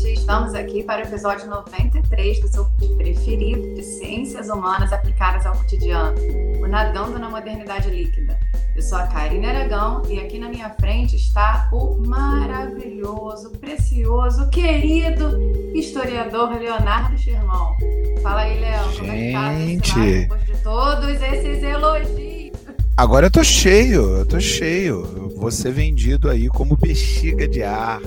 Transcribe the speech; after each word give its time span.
gente. 0.00 0.20
Estamos 0.20 0.54
aqui 0.54 0.82
para 0.82 1.04
o 1.04 1.06
episódio 1.06 1.46
93 1.46 2.40
do 2.40 2.48
seu 2.48 2.64
preferido 2.96 3.74
de 3.74 3.82
Ciências 3.82 4.48
Humanas 4.48 4.92
Aplicadas 4.92 5.46
ao 5.46 5.54
Cotidiano, 5.54 6.16
o 6.62 6.66
Nadando 6.66 7.18
na 7.18 7.28
Modernidade 7.28 7.90
Líquida. 7.90 8.38
Eu 8.74 8.82
sou 8.82 8.98
a 8.98 9.06
Karine 9.06 9.46
Aragão 9.46 10.02
e 10.08 10.18
aqui 10.18 10.38
na 10.38 10.48
minha 10.48 10.70
frente 10.70 11.16
está 11.16 11.68
o 11.72 11.96
maravilhoso, 12.06 13.50
precioso, 13.50 14.48
querido 14.48 15.38
historiador 15.74 16.50
Leonardo 16.58 17.18
Sherman. 17.18 17.76
Fala 18.22 18.42
aí, 18.42 18.60
Léo, 18.60 18.96
como 18.96 19.12
é 19.12 19.16
que 19.16 19.32
tá? 19.32 19.54
Gente. 19.54 20.00
Depois 20.00 20.44
de 20.46 20.56
todos 20.58 21.22
esses 21.22 21.62
elogios. 21.62 22.50
Agora 22.96 23.26
eu 23.26 23.30
tô 23.30 23.42
cheio, 23.42 24.18
eu 24.18 24.26
tô 24.26 24.38
cheio. 24.38 25.06
Eu 25.16 25.36
vou 25.36 25.50
ser 25.50 25.72
vendido 25.72 26.28
aí 26.28 26.48
como 26.48 26.76
bexiga 26.76 27.48
de 27.48 27.62
ar 27.62 28.00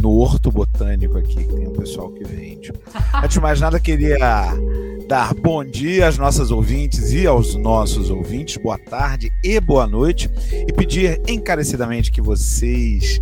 no 0.00 0.10
Horto 0.18 0.50
Botânico 0.50 1.18
aqui, 1.18 1.44
que 1.44 1.54
tem 1.54 1.68
um 1.68 1.72
pessoal 1.72 2.10
que 2.10 2.24
vende. 2.24 2.72
Antes 3.14 3.34
de 3.34 3.40
mais 3.40 3.60
nada, 3.60 3.78
queria 3.78 4.16
dar 5.08 5.34
bom 5.34 5.64
dia 5.64 6.06
às 6.06 6.16
nossas 6.16 6.50
ouvintes 6.50 7.12
e 7.12 7.26
aos 7.26 7.56
nossos 7.56 8.10
ouvintes, 8.10 8.56
boa 8.56 8.78
tarde 8.78 9.32
e 9.42 9.58
boa 9.58 9.86
noite, 9.86 10.30
e 10.52 10.72
pedir 10.72 11.20
encarecidamente 11.26 12.12
que 12.12 12.20
vocês 12.20 13.20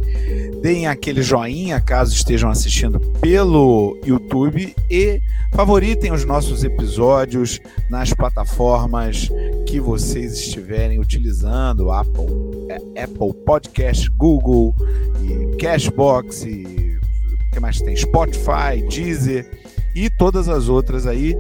deem 0.61 0.87
aquele 0.87 1.23
joinha 1.23 1.81
caso 1.81 2.15
estejam 2.15 2.51
assistindo 2.51 3.01
pelo 3.21 3.99
YouTube 4.05 4.75
e 4.91 5.21
favoritem 5.53 6.13
os 6.13 6.25
nossos 6.25 6.65
episódios 6.65 7.61
nas 7.91 8.13
plataformas 8.13 9.29
que 9.67 9.81
vocês 9.81 10.35
estiverem 10.35 10.99
utilizando, 10.99 11.91
Apple, 11.91 12.27
é, 12.69 13.05
Apple 13.05 13.35
Podcast, 13.45 14.11
Google 14.11 14.75
e 15.23 15.57
Cashbox 15.57 16.45
e 16.45 16.99
o 17.33 17.51
que 17.53 17.61
mais 17.61 17.81
tem? 17.81 17.97
Spotify, 17.97 18.83
Deezer 18.89 19.49
e 19.95 20.11
todas 20.11 20.49
as 20.49 20.69
outras 20.69 21.07
aí. 21.07 21.35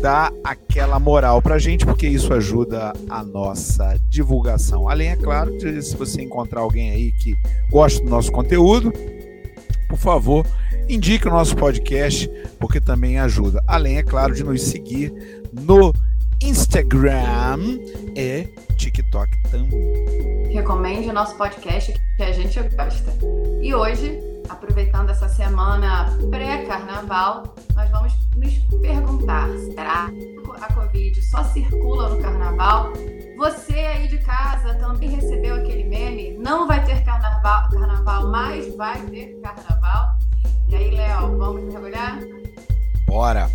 Dá 0.00 0.32
aquela 0.42 0.98
moral 0.98 1.42
pra 1.42 1.58
gente, 1.58 1.84
porque 1.84 2.06
isso 2.06 2.32
ajuda 2.32 2.92
a 3.08 3.22
nossa 3.22 4.00
divulgação. 4.08 4.88
Além, 4.88 5.10
é 5.10 5.16
claro, 5.16 5.56
de 5.58 5.82
se 5.82 5.94
você 5.96 6.22
encontrar 6.22 6.60
alguém 6.60 6.90
aí 6.90 7.12
que 7.12 7.36
gosta 7.70 8.02
do 8.02 8.08
nosso 8.08 8.32
conteúdo, 8.32 8.92
por 9.88 9.98
favor, 9.98 10.46
indique 10.88 11.28
o 11.28 11.30
nosso 11.30 11.54
podcast, 11.54 12.30
porque 12.58 12.80
também 12.80 13.18
ajuda. 13.18 13.62
Além, 13.66 13.98
é 13.98 14.02
claro, 14.02 14.34
de 14.34 14.42
nos 14.42 14.62
seguir 14.62 15.12
no 15.52 15.92
Instagram 16.42 17.78
e 18.16 18.48
TikTok 18.76 19.30
também. 19.50 20.48
Recomende 20.50 21.10
o 21.10 21.12
nosso 21.12 21.36
podcast 21.36 21.92
que 22.16 22.22
a 22.22 22.32
gente 22.32 22.58
gosta. 22.60 23.12
E 23.60 23.74
hoje, 23.74 24.18
aproveitando 24.50 25.10
essa 25.10 25.28
semana 25.28 26.06
pré-carnaval, 26.28 27.54
nós 27.74 27.90
vamos 27.90 28.12
nos 28.36 28.54
perguntar: 28.80 29.48
será 29.74 30.10
que 30.10 30.40
a 30.60 30.72
Covid 30.74 31.22
só 31.22 31.44
circula 31.44 32.08
no 32.08 32.20
carnaval? 32.20 32.92
Você 33.38 33.72
aí 33.72 34.08
de 34.08 34.18
casa 34.18 34.74
também 34.74 35.08
recebeu 35.08 35.54
aquele 35.54 35.84
meme? 35.84 36.36
Não 36.36 36.66
vai 36.66 36.84
ter 36.84 37.02
carnaval, 37.04 37.70
carnaval 37.70 38.28
mas 38.28 38.74
vai 38.76 39.00
ter 39.06 39.40
carnaval? 39.40 40.18
E 40.68 40.74
aí, 40.74 40.90
Léo, 40.90 41.38
vamos 41.38 41.62
mergulhar? 41.62 42.18
Bora! 43.06 43.48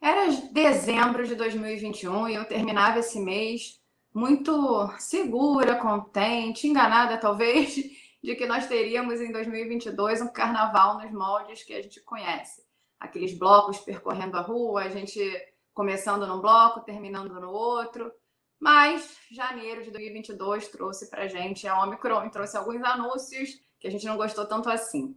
Era 0.00 0.21
dezembro 0.52 1.26
de 1.26 1.34
2021 1.34 2.28
e 2.28 2.34
eu 2.34 2.44
terminava 2.44 2.98
esse 2.98 3.20
mês 3.20 3.80
muito 4.14 4.88
segura, 4.98 5.76
contente, 5.76 6.66
enganada 6.66 7.18
talvez, 7.18 7.74
de 8.22 8.36
que 8.36 8.46
nós 8.46 8.66
teríamos 8.66 9.20
em 9.20 9.32
2022 9.32 10.20
um 10.20 10.28
carnaval 10.28 10.98
nos 10.98 11.10
moldes 11.12 11.62
que 11.64 11.72
a 11.72 11.82
gente 11.82 12.00
conhece. 12.02 12.62
Aqueles 13.00 13.36
blocos 13.36 13.78
percorrendo 13.78 14.36
a 14.36 14.42
rua, 14.42 14.82
a 14.82 14.88
gente 14.88 15.20
começando 15.74 16.26
num 16.26 16.40
bloco, 16.40 16.80
terminando 16.80 17.40
no 17.40 17.50
outro. 17.50 18.12
Mas 18.60 19.16
janeiro 19.30 19.82
de 19.82 19.90
2022 19.90 20.68
trouxe 20.68 21.10
para 21.10 21.26
gente 21.26 21.66
a 21.66 21.82
Omicron 21.82 22.28
trouxe 22.30 22.56
alguns 22.56 22.82
anúncios 22.84 23.60
que 23.80 23.88
a 23.88 23.90
gente 23.90 24.06
não 24.06 24.16
gostou 24.16 24.46
tanto 24.46 24.70
assim. 24.70 25.16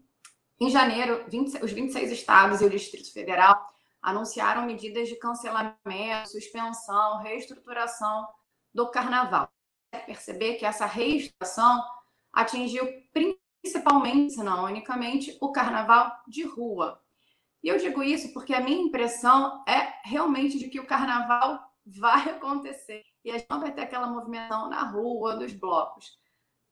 Em 0.60 0.70
janeiro, 0.70 1.26
20, 1.28 1.64
os 1.64 1.72
26 1.72 2.12
estados 2.12 2.62
e 2.62 2.66
o 2.66 2.70
Distrito 2.70 3.12
Federal 3.14 3.65
anunciaram 4.06 4.68
medidas 4.68 5.10
de 5.10 5.16
cancelamento, 5.16 6.30
suspensão, 6.30 7.18
reestruturação 7.18 8.28
do 8.72 8.92
carnaval. 8.92 9.50
Perceber 10.06 10.56
que 10.56 10.66
essa 10.66 10.86
reestruturação 10.86 11.84
atingiu 12.32 12.88
principalmente, 13.12 14.34
se 14.34 14.44
não 14.44 14.66
unicamente, 14.66 15.36
o 15.42 15.52
carnaval 15.52 16.12
de 16.28 16.44
rua. 16.44 17.02
E 17.64 17.68
eu 17.68 17.78
digo 17.78 18.04
isso 18.04 18.32
porque 18.32 18.54
a 18.54 18.62
minha 18.62 18.80
impressão 18.80 19.64
é 19.68 19.92
realmente 20.04 20.60
de 20.60 20.70
que 20.70 20.80
o 20.80 20.86
carnaval 20.86 21.60
vai 21.84 22.30
acontecer 22.30 23.04
e 23.24 23.32
a 23.32 23.40
gente 23.40 23.50
não 23.50 23.60
vai 23.60 23.74
ter 23.74 23.82
aquela 23.82 24.06
movimentação 24.06 24.70
na 24.70 24.84
rua 24.84 25.36
dos 25.36 25.52
blocos. 25.52 26.16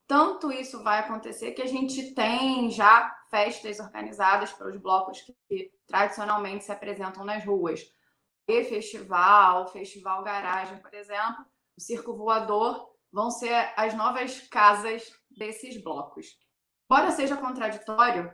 Tanto 0.06 0.52
isso 0.52 0.84
vai 0.84 1.00
acontecer 1.00 1.54
que 1.54 1.64
a 1.64 1.68
gente 1.68 2.14
tem 2.14 2.70
já 2.70 3.12
festas 3.34 3.80
organizadas 3.80 4.54
pelos 4.54 4.78
blocos 4.78 5.24
que, 5.24 5.36
que 5.50 5.72
tradicionalmente 5.88 6.64
se 6.64 6.72
apresentam 6.72 7.26
nas 7.26 7.44
ruas. 7.44 7.82
E 8.48 8.64
festival, 8.64 9.68
festival 9.70 10.24
garagem, 10.24 10.78
por 10.78 10.94
exemplo, 10.94 11.44
o 11.76 11.82
circo 11.82 12.16
voador 12.16 12.94
vão 13.12 13.32
ser 13.32 13.74
as 13.76 13.96
novas 13.96 14.40
casas 14.50 15.12
desses 15.32 15.82
blocos. 15.82 16.38
Embora 16.86 17.10
seja 17.10 17.36
contraditório, 17.36 18.32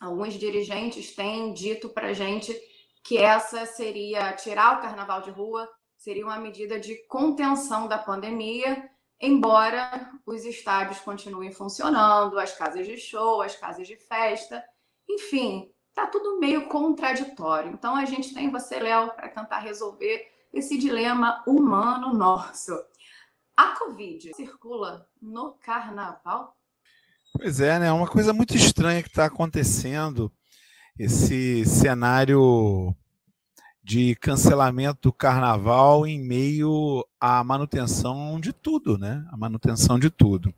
alguns 0.00 0.32
dirigentes 0.32 1.14
têm 1.14 1.52
dito 1.52 1.90
para 1.90 2.14
gente 2.14 2.58
que 3.04 3.18
essa 3.18 3.66
seria 3.66 4.32
tirar 4.32 4.78
o 4.78 4.80
carnaval 4.80 5.20
de 5.20 5.30
rua, 5.30 5.68
seria 5.98 6.24
uma 6.24 6.38
medida 6.38 6.80
de 6.80 6.96
contenção 7.08 7.86
da 7.86 7.98
pandemia 7.98 8.89
embora 9.20 10.10
os 10.24 10.44
estádios 10.44 11.00
continuem 11.00 11.52
funcionando, 11.52 12.38
as 12.38 12.56
casas 12.56 12.86
de 12.86 12.96
show, 12.96 13.42
as 13.42 13.54
casas 13.54 13.86
de 13.86 13.96
festa, 13.96 14.64
enfim, 15.08 15.70
tá 15.94 16.06
tudo 16.06 16.38
meio 16.38 16.68
contraditório. 16.68 17.72
Então 17.72 17.94
a 17.94 18.04
gente 18.04 18.32
tem 18.32 18.50
você, 18.50 18.78
Léo, 18.80 19.12
para 19.14 19.28
tentar 19.28 19.58
resolver 19.58 20.26
esse 20.52 20.78
dilema 20.78 21.42
humano 21.46 22.14
nosso. 22.14 22.72
A 23.56 23.76
Covid 23.76 24.32
circula 24.34 25.06
no 25.20 25.52
carnaval? 25.52 26.56
Pois 27.32 27.60
é, 27.60 27.78
né? 27.78 27.88
É 27.88 27.92
uma 27.92 28.08
coisa 28.08 28.32
muito 28.32 28.56
estranha 28.56 29.02
que 29.02 29.08
está 29.08 29.26
acontecendo. 29.26 30.32
Esse 30.98 31.64
cenário 31.64 32.94
de 33.82 34.14
cancelamento 34.16 34.98
do 35.02 35.12
carnaval 35.12 36.06
em 36.06 36.20
meio 36.20 37.04
à 37.18 37.42
manutenção 37.42 38.38
de 38.38 38.52
tudo, 38.52 38.98
né? 38.98 39.24
A 39.30 39.36
manutenção 39.36 39.98
de 39.98 40.10
tudo. 40.10 40.54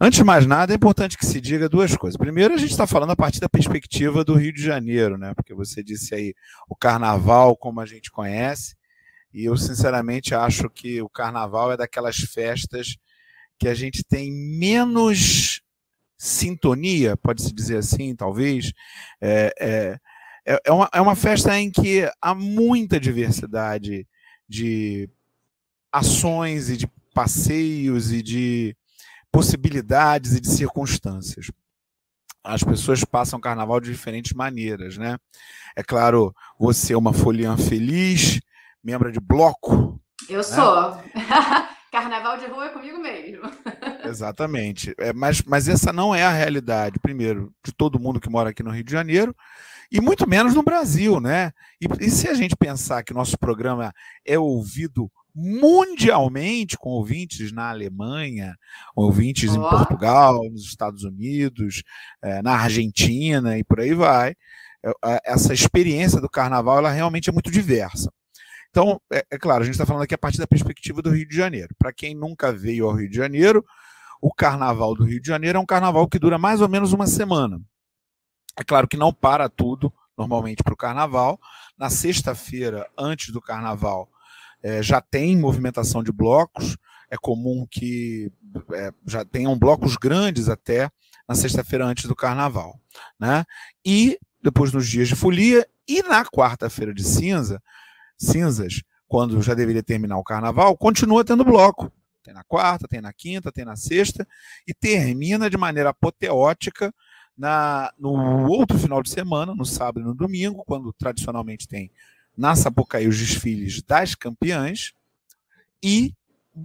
Antes 0.00 0.18
de 0.18 0.24
mais 0.24 0.46
nada, 0.46 0.72
é 0.72 0.76
importante 0.76 1.16
que 1.16 1.24
se 1.24 1.40
diga 1.40 1.68
duas 1.68 1.96
coisas. 1.96 2.16
Primeiro, 2.16 2.54
a 2.54 2.56
gente 2.56 2.72
está 2.72 2.86
falando 2.86 3.10
a 3.10 3.16
partir 3.16 3.40
da 3.40 3.48
perspectiva 3.48 4.24
do 4.24 4.34
Rio 4.34 4.52
de 4.52 4.62
Janeiro, 4.62 5.16
né? 5.16 5.32
Porque 5.34 5.54
você 5.54 5.82
disse 5.82 6.14
aí 6.14 6.34
o 6.68 6.74
carnaval 6.74 7.56
como 7.56 7.80
a 7.80 7.86
gente 7.86 8.10
conhece, 8.10 8.74
e 9.32 9.44
eu 9.44 9.56
sinceramente 9.56 10.34
acho 10.34 10.68
que 10.68 11.00
o 11.00 11.08
carnaval 11.08 11.72
é 11.72 11.76
daquelas 11.76 12.16
festas 12.16 12.96
que 13.58 13.68
a 13.68 13.74
gente 13.74 14.02
tem 14.02 14.32
menos 14.32 15.62
sintonia, 16.18 17.16
pode-se 17.16 17.52
dizer 17.52 17.78
assim, 17.78 18.14
talvez. 18.14 18.72
É, 19.20 19.52
é, 19.58 19.98
é, 20.50 20.60
é, 20.64 20.72
uma, 20.72 20.90
é 20.92 21.00
uma 21.00 21.14
festa 21.14 21.56
em 21.56 21.70
que 21.70 22.10
há 22.20 22.34
muita 22.34 22.98
diversidade 22.98 24.04
de 24.48 25.08
ações 25.92 26.68
e 26.68 26.76
de 26.76 26.90
passeios 27.14 28.10
e 28.10 28.20
de 28.20 28.76
possibilidades 29.30 30.34
e 30.34 30.40
de 30.40 30.48
circunstâncias. 30.48 31.52
As 32.42 32.64
pessoas 32.64 33.04
passam 33.04 33.38
o 33.38 33.42
carnaval 33.42 33.80
de 33.80 33.92
diferentes 33.92 34.32
maneiras, 34.32 34.98
né? 34.98 35.18
É 35.76 35.84
claro, 35.84 36.34
você 36.58 36.94
é 36.94 36.98
uma 36.98 37.12
foliã 37.12 37.56
feliz, 37.56 38.40
membro 38.82 39.12
de 39.12 39.20
bloco. 39.20 40.00
Eu 40.28 40.38
né? 40.38 40.42
sou. 40.42 41.00
Carnaval 41.92 42.38
de 42.38 42.46
rua 42.46 42.66
é 42.66 42.68
comigo 42.70 42.98
mesmo. 42.98 43.42
Exatamente. 44.04 44.94
É, 44.98 45.12
mas, 45.12 45.42
mas 45.42 45.68
essa 45.68 45.92
não 45.92 46.14
é 46.14 46.22
a 46.24 46.30
realidade, 46.30 46.98
primeiro, 46.98 47.52
de 47.64 47.72
todo 47.72 48.00
mundo 48.00 48.20
que 48.20 48.30
mora 48.30 48.50
aqui 48.50 48.62
no 48.62 48.70
Rio 48.70 48.84
de 48.84 48.92
Janeiro, 48.92 49.34
e 49.90 50.00
muito 50.00 50.28
menos 50.28 50.54
no 50.54 50.62
Brasil, 50.62 51.20
né? 51.20 51.52
E, 51.80 52.06
e 52.06 52.10
se 52.10 52.28
a 52.28 52.34
gente 52.34 52.56
pensar 52.56 53.02
que 53.02 53.14
nosso 53.14 53.36
programa 53.38 53.92
é 54.24 54.38
ouvido 54.38 55.10
mundialmente 55.34 56.76
com 56.76 56.90
ouvintes 56.90 57.52
na 57.52 57.70
Alemanha, 57.70 58.56
ouvintes 58.94 59.50
oh. 59.50 59.56
em 59.56 59.70
Portugal, 59.70 60.42
nos 60.50 60.64
Estados 60.64 61.04
Unidos, 61.04 61.82
é, 62.22 62.42
na 62.42 62.52
Argentina 62.52 63.58
e 63.58 63.64
por 63.64 63.80
aí 63.80 63.94
vai. 63.94 64.34
É, 64.84 65.20
essa 65.24 65.52
experiência 65.52 66.20
do 66.20 66.28
carnaval 66.28 66.78
ela 66.78 66.90
realmente 66.90 67.28
é 67.28 67.32
muito 67.32 67.50
diversa. 67.50 68.12
Então, 68.70 69.00
é, 69.12 69.24
é 69.30 69.38
claro, 69.38 69.62
a 69.62 69.64
gente 69.64 69.74
está 69.74 69.86
falando 69.86 70.04
aqui 70.04 70.14
a 70.14 70.18
partir 70.18 70.38
da 70.38 70.46
perspectiva 70.46 71.02
do 71.02 71.10
Rio 71.10 71.26
de 71.26 71.34
Janeiro. 71.34 71.74
Para 71.78 71.92
quem 71.92 72.14
nunca 72.14 72.52
veio 72.52 72.86
ao 72.86 72.94
Rio 72.94 73.10
de 73.10 73.16
Janeiro, 73.16 73.64
o 74.22 74.32
carnaval 74.32 74.94
do 74.94 75.04
Rio 75.04 75.20
de 75.20 75.26
Janeiro 75.26 75.58
é 75.58 75.60
um 75.60 75.66
carnaval 75.66 76.06
que 76.08 76.18
dura 76.18 76.38
mais 76.38 76.60
ou 76.60 76.68
menos 76.68 76.92
uma 76.92 77.06
semana. 77.06 77.60
É 78.60 78.64
claro 78.64 78.86
que 78.86 78.98
não 78.98 79.10
para 79.10 79.48
tudo, 79.48 79.90
normalmente, 80.16 80.62
para 80.62 80.74
o 80.74 80.76
carnaval. 80.76 81.40
Na 81.78 81.88
sexta-feira, 81.88 82.86
antes 82.96 83.32
do 83.32 83.40
carnaval, 83.40 84.06
é, 84.62 84.82
já 84.82 85.00
tem 85.00 85.34
movimentação 85.34 86.02
de 86.02 86.12
blocos. 86.12 86.76
É 87.10 87.16
comum 87.16 87.66
que 87.68 88.30
é, 88.74 88.92
já 89.06 89.24
tenham 89.24 89.58
blocos 89.58 89.96
grandes 89.96 90.50
até 90.50 90.90
na 91.26 91.34
sexta-feira 91.34 91.86
antes 91.86 92.04
do 92.04 92.14
carnaval. 92.14 92.78
Né? 93.18 93.46
E 93.82 94.18
depois 94.42 94.74
nos 94.74 94.86
dias 94.86 95.08
de 95.08 95.16
folia 95.16 95.66
e 95.88 96.02
na 96.02 96.22
quarta-feira 96.26 96.92
de 96.92 97.02
cinza, 97.02 97.62
cinzas, 98.18 98.82
quando 99.08 99.40
já 99.40 99.54
deveria 99.54 99.82
terminar 99.82 100.18
o 100.18 100.22
carnaval, 100.24 100.76
continua 100.76 101.24
tendo 101.24 101.46
bloco. 101.46 101.90
Tem 102.22 102.34
na 102.34 102.44
quarta, 102.44 102.86
tem 102.86 103.00
na 103.00 103.12
quinta, 103.12 103.50
tem 103.50 103.64
na 103.64 103.74
sexta, 103.74 104.28
e 104.68 104.74
termina 104.74 105.48
de 105.48 105.56
maneira 105.56 105.88
apoteótica 105.88 106.92
na, 107.40 107.90
no 107.98 108.50
outro 108.50 108.78
final 108.78 109.02
de 109.02 109.08
semana, 109.08 109.54
no 109.54 109.64
sábado 109.64 110.00
e 110.00 110.04
no 110.04 110.14
domingo, 110.14 110.62
quando 110.66 110.92
tradicionalmente 110.92 111.66
tem 111.66 111.90
na 112.36 112.54
Sapucaí 112.54 113.08
os 113.08 113.18
desfiles 113.18 113.82
das 113.82 114.14
campeãs 114.14 114.92
e 115.82 116.12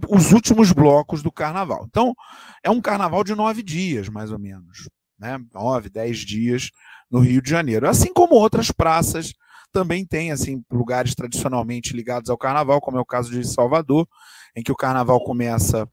os 0.06 0.32
últimos 0.32 0.72
blocos 0.72 1.22
do 1.22 1.32
carnaval. 1.32 1.86
Então, 1.88 2.14
é 2.62 2.68
um 2.68 2.82
carnaval 2.82 3.24
de 3.24 3.34
nove 3.34 3.62
dias, 3.62 4.10
mais 4.10 4.30
ou 4.30 4.38
menos. 4.38 4.86
Né? 5.18 5.42
Nove, 5.54 5.88
dez 5.88 6.18
dias 6.18 6.70
no 7.10 7.20
Rio 7.20 7.40
de 7.40 7.48
Janeiro. 7.48 7.88
Assim 7.88 8.12
como 8.12 8.34
outras 8.34 8.70
praças 8.70 9.32
também 9.72 10.04
tem 10.04 10.30
assim 10.30 10.62
lugares 10.70 11.14
tradicionalmente 11.14 11.96
ligados 11.96 12.28
ao 12.28 12.36
carnaval, 12.36 12.82
como 12.82 12.98
é 12.98 13.00
o 13.00 13.06
caso 13.06 13.30
de 13.30 13.48
Salvador, 13.48 14.06
em 14.54 14.62
que 14.62 14.72
o 14.72 14.76
carnaval 14.76 15.24
começa 15.24 15.88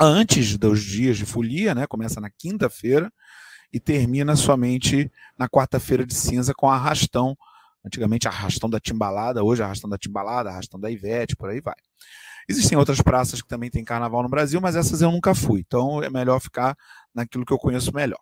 antes 0.00 0.58
dos 0.58 0.82
dias 0.82 1.16
de 1.16 1.24
folia, 1.24 1.72
né? 1.72 1.86
Começa 1.86 2.20
na 2.20 2.30
quinta-feira 2.30 3.12
e 3.76 3.80
termina 3.80 4.34
somente 4.34 5.12
na 5.36 5.46
quarta-feira 5.46 6.06
de 6.06 6.14
cinza 6.14 6.54
com 6.54 6.66
arrastão. 6.66 7.36
Antigamente 7.84 8.26
arrastão 8.26 8.70
da 8.70 8.80
Timbalada, 8.80 9.44
hoje 9.44 9.62
arrastão 9.62 9.90
da 9.90 9.98
Timbalada, 9.98 10.48
arrastão 10.48 10.80
da 10.80 10.90
Ivete, 10.90 11.36
por 11.36 11.50
aí 11.50 11.60
vai. 11.60 11.74
Existem 12.48 12.78
outras 12.78 13.02
praças 13.02 13.42
que 13.42 13.46
também 13.46 13.68
têm 13.70 13.84
carnaval 13.84 14.22
no 14.22 14.30
Brasil, 14.30 14.62
mas 14.62 14.76
essas 14.76 15.02
eu 15.02 15.12
nunca 15.12 15.34
fui. 15.34 15.60
Então 15.60 16.02
é 16.02 16.08
melhor 16.08 16.40
ficar 16.40 16.74
naquilo 17.14 17.44
que 17.44 17.52
eu 17.52 17.58
conheço 17.58 17.94
melhor. 17.94 18.18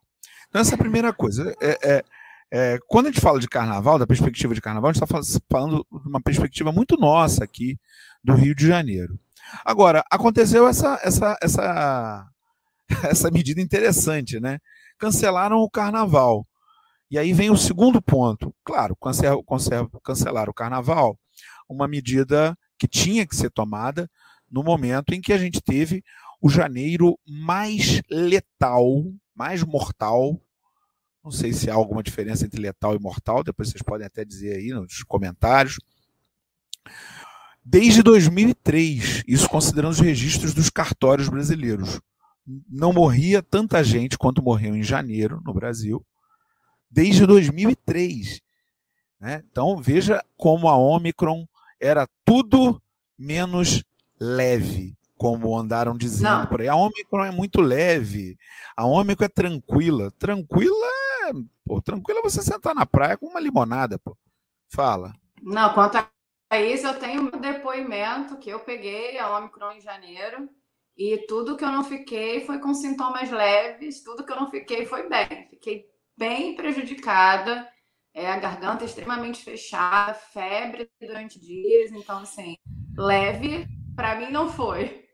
Então 0.48 0.60
essa 0.60 0.72
é 0.72 0.74
a 0.74 0.78
primeira 0.78 1.12
coisa. 1.12 1.54
É, 1.60 1.78
é, 1.84 2.04
é, 2.50 2.78
quando 2.88 3.06
a 3.06 3.10
gente 3.10 3.20
fala 3.20 3.38
de 3.38 3.46
carnaval, 3.48 3.96
da 3.96 4.08
perspectiva 4.08 4.56
de 4.56 4.60
carnaval, 4.60 4.90
a 4.90 4.92
gente 4.92 5.04
está 5.04 5.40
falando 5.48 5.86
de 5.88 6.08
uma 6.08 6.20
perspectiva 6.20 6.72
muito 6.72 6.96
nossa 6.96 7.44
aqui 7.44 7.78
do 8.24 8.34
Rio 8.34 8.56
de 8.56 8.66
Janeiro. 8.66 9.16
Agora, 9.64 10.04
aconteceu 10.10 10.66
essa, 10.66 10.98
essa, 11.04 11.38
essa, 11.40 12.28
essa 13.04 13.30
medida 13.30 13.60
interessante, 13.60 14.40
né? 14.40 14.58
Cancelaram 14.98 15.58
o 15.58 15.70
carnaval. 15.70 16.46
E 17.10 17.18
aí 17.18 17.32
vem 17.32 17.50
o 17.50 17.56
segundo 17.56 18.00
ponto. 18.00 18.54
Claro, 18.64 18.96
cancel, 18.96 19.42
cancel, 19.44 19.88
cancelaram 20.02 20.50
o 20.50 20.54
carnaval, 20.54 21.18
uma 21.68 21.86
medida 21.86 22.56
que 22.78 22.88
tinha 22.88 23.26
que 23.26 23.36
ser 23.36 23.50
tomada 23.50 24.10
no 24.50 24.62
momento 24.62 25.14
em 25.14 25.20
que 25.20 25.32
a 25.32 25.38
gente 25.38 25.60
teve 25.60 26.02
o 26.40 26.48
janeiro 26.48 27.18
mais 27.26 28.02
letal, 28.10 29.04
mais 29.34 29.62
mortal 29.62 30.40
não 31.24 31.30
sei 31.30 31.54
se 31.54 31.70
há 31.70 31.74
alguma 31.74 32.02
diferença 32.02 32.44
entre 32.44 32.60
letal 32.60 32.94
e 32.94 32.98
mortal, 32.98 33.42
depois 33.42 33.70
vocês 33.70 33.82
podem 33.82 34.06
até 34.06 34.26
dizer 34.26 34.56
aí 34.56 34.68
nos 34.68 35.02
comentários. 35.04 35.78
Desde 37.64 38.02
2003, 38.02 39.24
isso 39.26 39.48
considerando 39.48 39.92
os 39.92 40.00
registros 40.00 40.52
dos 40.52 40.68
cartórios 40.68 41.30
brasileiros. 41.30 41.98
Não 42.68 42.92
morria 42.92 43.42
tanta 43.42 43.82
gente 43.82 44.18
quanto 44.18 44.42
morreu 44.42 44.74
em 44.76 44.82
janeiro 44.82 45.40
no 45.44 45.54
Brasil, 45.54 46.04
desde 46.90 47.26
2003. 47.26 48.40
Né? 49.18 49.42
Então 49.50 49.76
veja 49.76 50.22
como 50.36 50.68
a 50.68 50.76
Omicron 50.76 51.46
era 51.80 52.06
tudo 52.24 52.80
menos 53.18 53.82
leve, 54.20 54.96
como 55.16 55.56
andaram 55.56 55.96
dizendo 55.96 56.40
Não. 56.40 56.46
por 56.46 56.60
aí. 56.60 56.68
A 56.68 56.76
Omicron 56.76 57.24
é 57.24 57.30
muito 57.30 57.60
leve, 57.60 58.36
a 58.76 58.84
Omicron 58.84 59.26
é 59.26 59.28
tranquila. 59.28 60.10
Tranquila 60.18 60.86
pô, 61.64 61.80
tranquilo 61.80 62.20
é 62.20 62.22
você 62.22 62.42
sentar 62.42 62.74
na 62.74 62.84
praia 62.84 63.16
com 63.16 63.26
uma 63.26 63.40
limonada, 63.40 63.98
pô. 63.98 64.16
Fala. 64.68 65.14
Não, 65.42 65.72
quanto 65.72 65.96
a 65.96 66.60
isso, 66.60 66.86
eu 66.86 66.98
tenho 66.98 67.22
um 67.22 67.40
depoimento 67.40 68.36
que 68.36 68.50
eu 68.50 68.60
peguei 68.60 69.18
a 69.18 69.36
Omicron 69.38 69.72
em 69.72 69.80
janeiro 69.80 70.48
e 70.96 71.18
tudo 71.26 71.56
que 71.56 71.64
eu 71.64 71.72
não 71.72 71.82
fiquei 71.82 72.44
foi 72.46 72.58
com 72.58 72.72
sintomas 72.72 73.30
leves, 73.30 74.02
tudo 74.02 74.24
que 74.24 74.32
eu 74.32 74.36
não 74.36 74.50
fiquei 74.50 74.86
foi 74.86 75.08
bem. 75.08 75.48
Fiquei 75.50 75.86
bem 76.16 76.54
prejudicada, 76.54 77.68
é, 78.14 78.30
a 78.30 78.38
garganta 78.38 78.84
extremamente 78.84 79.42
fechada, 79.42 80.14
febre 80.14 80.88
durante 81.00 81.40
dias, 81.40 81.90
então, 81.90 82.18
assim, 82.18 82.56
leve, 82.96 83.66
para 83.96 84.14
mim 84.14 84.30
não 84.30 84.48
foi. 84.48 85.04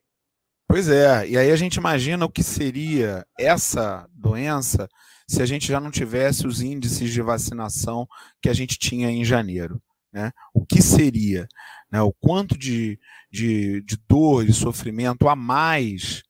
Pois 0.68 0.88
é, 0.88 1.26
e 1.26 1.36
aí 1.36 1.50
a 1.50 1.56
gente 1.56 1.76
imagina 1.76 2.24
o 2.24 2.30
que 2.30 2.42
seria 2.42 3.26
essa 3.38 4.06
doença 4.12 4.88
se 5.26 5.42
a 5.42 5.46
gente 5.46 5.66
já 5.66 5.80
não 5.80 5.90
tivesse 5.90 6.46
os 6.46 6.60
índices 6.60 7.10
de 7.10 7.22
vacinação 7.22 8.06
que 8.42 8.48
a 8.48 8.52
gente 8.52 8.78
tinha 8.78 9.10
em 9.10 9.24
janeiro. 9.24 9.82
Né? 10.12 10.30
O 10.52 10.66
que 10.66 10.82
seria? 10.82 11.46
Né? 11.90 12.00
O 12.00 12.12
quanto 12.12 12.56
de, 12.56 12.98
de, 13.30 13.80
de 13.82 13.96
dor 14.08 14.48
e 14.48 14.52
sofrimento 14.52 15.28
a 15.28 15.34
mais 15.34 16.22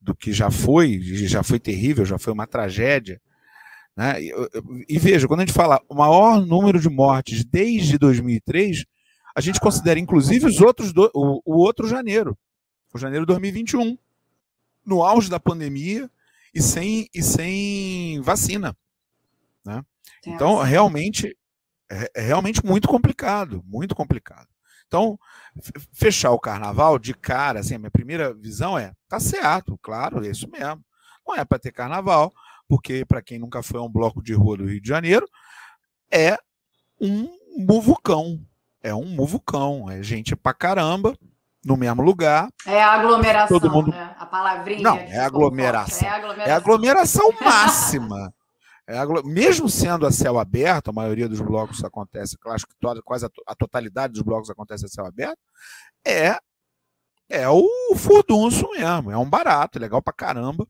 do 0.00 0.14
que 0.14 0.32
já 0.32 0.50
foi, 0.50 1.00
já 1.00 1.42
foi 1.42 1.60
terrível, 1.60 2.04
já 2.04 2.18
foi 2.18 2.32
uma 2.32 2.46
tragédia. 2.46 3.20
Né? 3.96 4.22
E, 4.22 4.32
e, 4.88 4.98
veja, 4.98 5.28
quando 5.28 5.40
a 5.40 5.44
gente 5.44 5.54
fala 5.54 5.80
o 5.88 5.94
maior 5.94 6.44
número 6.44 6.80
de 6.80 6.88
mortes 6.88 7.44
desde 7.44 7.98
2003, 7.98 8.84
a 9.34 9.40
gente 9.40 9.60
considera 9.60 10.00
inclusive 10.00 10.46
os 10.46 10.60
outros 10.60 10.92
do, 10.92 11.10
o, 11.14 11.40
o 11.44 11.56
outro 11.58 11.86
janeiro, 11.86 12.36
o 12.92 12.98
janeiro 12.98 13.24
de 13.24 13.32
2021, 13.32 13.96
no 14.84 15.02
auge 15.02 15.30
da 15.30 15.38
pandemia, 15.38 16.10
e 16.54 16.60
sem, 16.60 17.08
e 17.14 17.22
sem 17.22 18.20
vacina. 18.20 18.76
Né? 19.64 19.82
Então, 20.26 20.58
realmente, 20.62 21.36
é, 21.90 22.10
é 22.14 22.20
realmente 22.20 22.64
muito 22.64 22.88
complicado, 22.88 23.62
muito 23.66 23.94
complicado. 23.94 24.48
Então, 24.92 25.18
fechar 25.90 26.32
o 26.32 26.38
carnaval 26.38 26.98
de 26.98 27.14
cara, 27.14 27.60
assim, 27.60 27.76
a 27.76 27.78
minha 27.78 27.90
primeira 27.90 28.34
visão 28.34 28.76
é, 28.78 28.92
tá 29.08 29.18
certo, 29.18 29.78
claro, 29.80 30.22
é 30.22 30.28
isso 30.28 30.46
mesmo. 30.50 30.84
Não 31.26 31.34
é 31.34 31.46
para 31.46 31.58
ter 31.58 31.72
carnaval, 31.72 32.30
porque 32.68 33.02
para 33.06 33.22
quem 33.22 33.38
nunca 33.38 33.62
foi 33.62 33.80
a 33.80 33.82
um 33.82 33.88
bloco 33.88 34.22
de 34.22 34.34
rua 34.34 34.58
do 34.58 34.66
Rio 34.66 34.82
de 34.82 34.86
Janeiro, 34.86 35.26
é 36.12 36.36
um 37.00 37.26
muvucão, 37.56 38.38
é 38.82 38.94
um 38.94 39.06
muvucão, 39.06 39.90
é 39.90 40.02
gente 40.02 40.36
pra 40.36 40.52
caramba, 40.52 41.16
no 41.64 41.74
mesmo 41.74 42.02
lugar. 42.02 42.50
É 42.66 42.82
a 42.82 42.92
aglomeração, 42.92 43.58
todo 43.58 43.72
mundo... 43.72 43.92
né? 43.92 44.14
a 44.18 44.26
palavrinha. 44.26 44.82
Não, 44.82 44.98
é 44.98 45.20
aglomeração. 45.20 46.06
é 46.06 46.12
aglomeração. 46.12 46.52
É 46.52 46.54
aglomeração 46.54 47.32
máxima. 47.40 48.34
É. 48.86 48.96
Mesmo 49.24 49.68
sendo 49.68 50.06
a 50.06 50.12
céu 50.12 50.38
aberto, 50.38 50.88
a 50.88 50.92
maioria 50.92 51.28
dos 51.28 51.40
blocos 51.40 51.84
acontece, 51.84 52.36
acho 52.46 52.66
que 52.66 52.74
toda, 52.80 53.00
quase 53.02 53.26
a, 53.26 53.30
a, 53.46 53.54
totalidade 53.54 54.12
dos 54.12 54.22
blocos 54.22 54.50
acontece 54.50 54.84
a 54.84 54.88
céu 54.88 55.06
aberto, 55.06 55.38
é, 56.04 56.36
é 57.28 57.48
o 57.48 57.68
furdunço 57.96 58.68
mesmo, 58.70 59.10
é 59.10 59.16
um 59.16 59.28
barato, 59.28 59.78
é 59.78 59.80
legal 59.80 60.02
pra 60.02 60.12
caramba, 60.12 60.66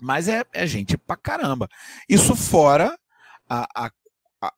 mas 0.00 0.28
é, 0.28 0.44
é 0.52 0.66
gente 0.66 0.96
pra 0.96 1.16
caramba. 1.16 1.68
Isso 2.08 2.34
fora 2.36 2.98
a, 3.48 3.66
a, 3.76 3.90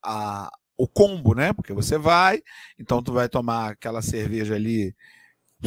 a, 0.03 0.51
o 0.77 0.87
combo, 0.87 1.35
né? 1.35 1.53
Porque 1.53 1.73
você 1.73 1.99
vai, 1.99 2.43
então 2.79 3.03
tu 3.03 3.13
vai 3.13 3.29
tomar 3.29 3.71
aquela 3.71 4.03
cerveja 4.03 4.55
ali 4.55 4.95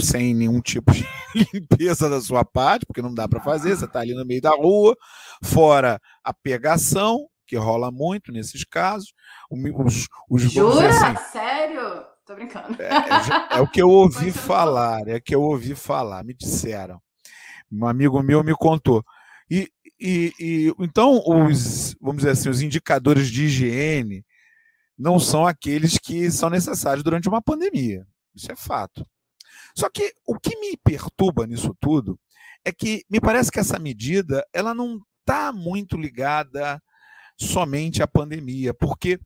sem 0.01 0.33
nenhum 0.33 0.61
tipo 0.61 0.91
de 0.91 1.05
limpeza 1.53 2.09
da 2.09 2.19
sua 2.21 2.43
parte, 2.43 2.85
porque 2.85 3.01
não 3.01 3.13
dá 3.13 3.27
para 3.27 3.41
fazer, 3.41 3.75
você 3.75 3.85
está 3.85 3.99
ali 3.99 4.13
no 4.13 4.25
meio 4.25 4.41
da 4.41 4.51
rua, 4.51 4.95
fora 5.43 5.99
a 6.23 6.33
pegação, 6.33 7.27
que 7.47 7.55
rola 7.55 7.91
muito 7.91 8.31
nesses 8.31 8.63
casos. 8.63 9.13
Os, 9.49 10.07
os, 10.29 10.41
Jura? 10.41 10.89
Assim, 10.89 11.31
Sério? 11.31 12.05
Tô 12.25 12.33
brincando. 12.33 12.81
É, 12.81 12.89
é, 12.89 13.57
é, 13.57 13.61
o 13.61 13.67
que 13.67 13.81
eu 13.81 13.89
ouvi 13.91 14.31
falar, 14.31 15.07
é 15.07 15.17
o 15.17 15.21
que 15.21 15.35
eu 15.35 15.41
ouvi 15.41 15.75
falar, 15.75 16.23
me 16.23 16.33
disseram. 16.33 16.99
Um 17.71 17.85
amigo 17.85 18.21
meu 18.23 18.43
me 18.43 18.55
contou. 18.55 19.03
E, 19.49 19.69
e, 19.99 20.33
e 20.39 20.75
então, 20.79 21.21
os, 21.25 21.95
vamos 22.01 22.17
dizer 22.17 22.31
assim, 22.31 22.49
os 22.49 22.61
indicadores 22.61 23.29
de 23.29 23.43
higiene 23.43 24.25
não 24.97 25.19
são 25.19 25.45
aqueles 25.45 25.99
que 25.99 26.31
são 26.31 26.49
necessários 26.49 27.03
durante 27.03 27.29
uma 27.29 27.41
pandemia. 27.41 28.07
Isso 28.33 28.51
é 28.51 28.55
fato. 28.55 29.05
Só 29.77 29.89
que 29.89 30.13
o 30.25 30.39
que 30.39 30.57
me 30.59 30.77
perturba 30.77 31.45
nisso 31.45 31.75
tudo 31.79 32.19
é 32.63 32.71
que 32.71 33.03
me 33.09 33.19
parece 33.19 33.51
que 33.51 33.59
essa 33.59 33.77
medida 33.77 34.45
ela 34.53 34.73
não 34.73 35.01
está 35.19 35.51
muito 35.51 35.97
ligada 35.97 36.81
somente 37.37 38.01
à 38.01 38.07
pandemia, 38.07 38.73
porque 38.73 39.19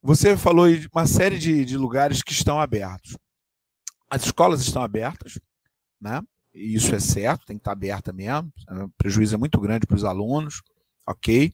você 0.00 0.36
falou 0.36 0.68
de 0.68 0.88
uma 0.92 1.06
série 1.06 1.38
de, 1.38 1.64
de 1.64 1.76
lugares 1.76 2.22
que 2.22 2.32
estão 2.32 2.60
abertos. 2.60 3.16
As 4.08 4.24
escolas 4.24 4.60
estão 4.60 4.82
abertas, 4.82 5.38
né? 6.00 6.20
E 6.54 6.74
isso 6.74 6.94
é 6.94 7.00
certo, 7.00 7.46
tem 7.46 7.56
que 7.56 7.60
estar 7.60 7.72
aberta 7.72 8.12
mesmo. 8.12 8.52
O 8.68 8.88
prejuízo 8.98 9.34
é 9.34 9.38
muito 9.38 9.58
grande 9.60 9.86
para 9.86 9.96
os 9.96 10.04
alunos, 10.04 10.62
ok? 11.06 11.52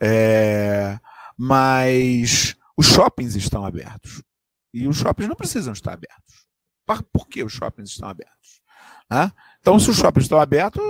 É, 0.00 0.98
mas 1.36 2.56
os 2.76 2.86
shoppings 2.86 3.34
estão 3.34 3.64
abertos. 3.64 4.22
E 4.72 4.86
os 4.86 4.98
shoppings 4.98 5.28
não 5.28 5.36
precisam 5.36 5.72
estar 5.72 5.92
abertos. 5.92 6.46
Por 7.12 7.28
que 7.28 7.42
os 7.42 7.52
shoppings 7.52 7.90
estão 7.90 8.08
abertos? 8.08 8.60
Né? 9.10 9.32
Então, 9.60 9.78
se 9.78 9.90
os 9.90 9.96
shoppings 9.96 10.24
estão 10.24 10.40
abertos, 10.40 10.82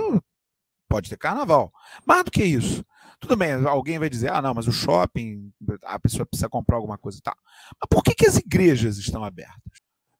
pode 0.87 1.09
ter 1.09 1.17
carnaval. 1.17 1.71
Mais 2.05 2.23
do 2.23 2.31
que 2.31 2.43
isso. 2.43 2.83
Tudo 3.19 3.35
bem, 3.35 3.53
alguém 3.67 3.99
vai 3.99 4.09
dizer, 4.09 4.31
ah, 4.31 4.41
não, 4.41 4.53
mas 4.53 4.67
o 4.67 4.71
shopping, 4.71 5.53
a 5.83 5.99
pessoa 5.99 6.25
precisa 6.25 6.49
comprar 6.49 6.77
alguma 6.77 6.97
coisa 6.97 7.19
e 7.19 7.21
tal. 7.21 7.35
Mas 7.79 7.87
por 7.87 8.03
que, 8.03 8.15
que 8.15 8.25
as 8.25 8.37
igrejas 8.37 8.97
estão 8.97 9.23
abertas? 9.23 9.61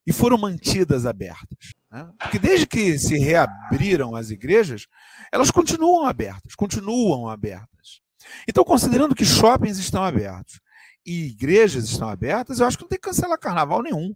E 0.05 0.13
foram 0.13 0.38
mantidas 0.38 1.05
abertas? 1.05 1.73
Né? 1.91 2.09
Porque 2.19 2.38
desde 2.38 2.67
que 2.67 2.97
se 3.00 3.17
reabriram 3.17 4.15
as 4.15 4.29
igrejas, 4.29 4.88
elas 5.31 5.50
continuam 5.50 6.05
abertas, 6.05 6.53
continuam 6.55 7.27
abertas. 7.27 8.01
Então, 8.47 8.63
considerando 8.63 9.15
que 9.15 9.25
shoppings 9.25 9.79
estão 9.79 10.03
abertos 10.03 10.59
e 11.05 11.27
igrejas 11.27 11.85
estão 11.85 12.07
abertas, 12.07 12.59
eu 12.59 12.67
acho 12.67 12.77
que 12.77 12.83
não 12.83 12.89
tem 12.89 13.00
que 13.00 13.09
cancelar 13.09 13.39
carnaval 13.39 13.81
nenhum. 13.81 14.15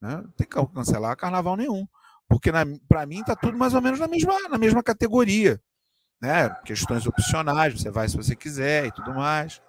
Né? 0.00 0.16
Não 0.16 0.30
tem 0.30 0.46
que 0.46 0.66
cancelar 0.74 1.16
carnaval 1.16 1.56
nenhum. 1.56 1.86
Porque, 2.28 2.50
para 2.88 3.06
mim, 3.06 3.20
está 3.20 3.36
tudo 3.36 3.56
mais 3.56 3.74
ou 3.74 3.80
menos 3.80 4.00
na 4.00 4.08
mesma, 4.08 4.48
na 4.48 4.58
mesma 4.58 4.82
categoria. 4.82 5.60
Né? 6.20 6.48
Questões 6.64 7.06
opcionais, 7.06 7.80
você 7.80 7.90
vai 7.90 8.08
se 8.08 8.16
você 8.16 8.34
quiser 8.34 8.86
e 8.86 8.92
tudo 8.92 9.14
mais. 9.14 9.60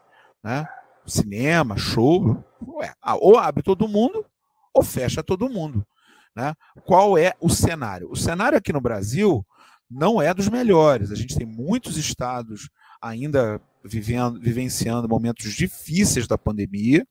Né? 0.44 0.68
Cinema, 1.06 1.78
show. 1.78 2.44
Ué, 2.68 2.94
ou 3.20 3.38
abre 3.38 3.62
todo 3.62 3.88
mundo, 3.88 4.26
ou 4.74 4.84
fecha 4.84 5.24
todo 5.24 5.50
mundo. 5.50 5.86
Né? 6.36 6.54
Qual 6.86 7.18
é 7.18 7.34
o 7.40 7.50
cenário? 7.50 8.10
O 8.12 8.16
cenário 8.16 8.58
aqui 8.58 8.74
no 8.74 8.82
Brasil 8.82 9.46
não 9.90 10.22
é 10.22 10.34
dos 10.34 10.50
melhores. 10.50 11.12
A 11.12 11.16
gente 11.16 11.36
tem 11.36 11.46
muitos 11.46 11.98
estados 11.98 12.70
ainda 13.02 13.62
vivendo, 13.84 14.40
vivenciando 14.40 15.08
momentos 15.08 15.54
difíceis 15.54 16.28
da 16.28 16.38
pandemia, 16.38 17.08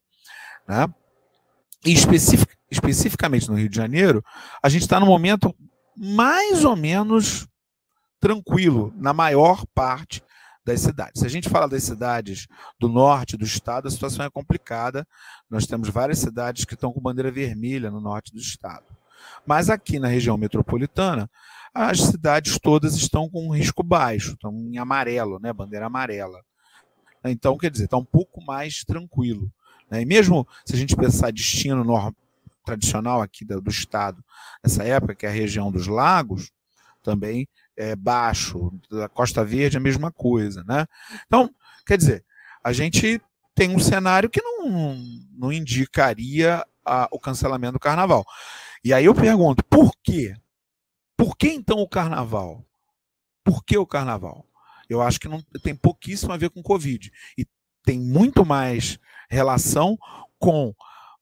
né? 0.68 0.87
E 1.85 1.92
especific, 1.92 2.52
especificamente 2.71 3.49
no 3.49 3.56
Rio 3.56 3.68
de 3.68 3.76
Janeiro, 3.76 4.25
a 4.62 4.68
gente 4.68 4.83
está 4.83 4.99
no 4.99 5.06
momento 5.06 5.54
mais 5.97 6.64
ou 6.64 6.76
menos 6.76 7.47
tranquilo 8.21 8.92
na 8.97 9.12
maior 9.12 9.64
parte 9.75 10.23
das 10.64 10.80
cidades. 10.80 11.21
Se 11.21 11.26
a 11.26 11.30
gente 11.30 11.49
fala 11.49 11.68
das 11.68 11.85
cidades 11.85 12.49
do 12.78 12.88
norte 12.88 13.37
do 13.37 13.45
estado, 13.45 13.87
a 13.87 13.90
situação 13.90 14.26
é 14.26 14.30
complicada. 14.30 15.06
Nós 15.49 15.64
temos 15.64 15.88
várias 15.88 16.18
cidades 16.18 16.64
que 16.64 16.75
estão 16.75 16.92
com 16.92 17.00
bandeira 17.00 17.30
vermelha 17.30 17.90
no 17.90 18.00
norte 18.00 18.33
do 18.33 18.40
estado. 18.40 18.85
Mas 19.47 19.71
aqui 19.71 20.00
na 20.00 20.09
região 20.09 20.37
metropolitana, 20.37 21.30
as 21.73 22.00
cidades 22.00 22.59
todas 22.59 22.97
estão 22.97 23.28
com 23.30 23.54
risco 23.54 23.83
baixo, 23.83 24.33
estão 24.33 24.52
em 24.52 24.78
amarelo, 24.78 25.38
né, 25.38 25.52
bandeira 25.52 25.87
amarela. 25.87 26.40
Então, 27.25 27.56
quer 27.56 27.71
dizer, 27.71 27.85
está 27.85 27.97
um 27.97 28.04
pouco 28.04 28.42
mais 28.45 28.83
tranquilo. 28.85 29.50
Né? 29.90 30.02
E 30.02 30.05
mesmo 30.05 30.47
se 30.64 30.75
a 30.75 30.78
gente 30.78 30.97
pensar 30.97 31.33
destino 31.33 31.85
tradicional 32.64 33.23
aqui 33.23 33.45
do, 33.45 33.61
do 33.61 33.71
estado, 33.71 34.23
nessa 34.62 34.83
época, 34.83 35.14
que 35.14 35.26
é 35.26 35.28
a 35.28 35.33
região 35.33 35.71
dos 35.71 35.87
lagos, 35.87 36.50
também 37.02 37.49
é 37.76 37.95
baixo, 37.95 38.73
da 38.90 39.09
Costa 39.09 39.45
Verde 39.45 39.76
a 39.76 39.81
mesma 39.81 40.11
coisa. 40.11 40.64
Né? 40.64 40.87
Então, 41.26 41.50
quer 41.87 41.97
dizer, 41.97 42.25
a 42.64 42.73
gente 42.73 43.21
tem 43.55 43.75
um 43.75 43.78
cenário 43.78 44.28
que 44.28 44.43
não, 44.43 44.97
não 45.33 45.52
indicaria 45.52 46.64
a, 46.85 47.09
o 47.11 47.19
cancelamento 47.19 47.75
do 47.75 47.81
carnaval. 47.81 48.25
E 48.85 48.93
aí 48.93 49.05
eu 49.05 49.14
pergunto, 49.14 49.64
por 49.64 49.93
quê? 50.02 50.35
Por 51.16 51.37
que 51.37 51.49
então 51.49 51.78
o 51.78 51.88
carnaval? 51.88 52.64
Por 53.43 53.64
que 53.64 53.78
o 53.78 53.87
carnaval? 53.87 54.45
Eu 54.88 55.00
acho 55.00 55.19
que 55.19 55.28
não 55.28 55.43
tem 55.62 55.75
pouquíssimo 55.75 56.33
a 56.33 56.37
ver 56.37 56.50
com 56.50 56.62
Covid. 56.62 57.11
E 57.38 57.47
tem 57.85 57.99
muito 57.99 58.45
mais 58.45 58.99
relação 59.28 59.99
com 60.38 60.75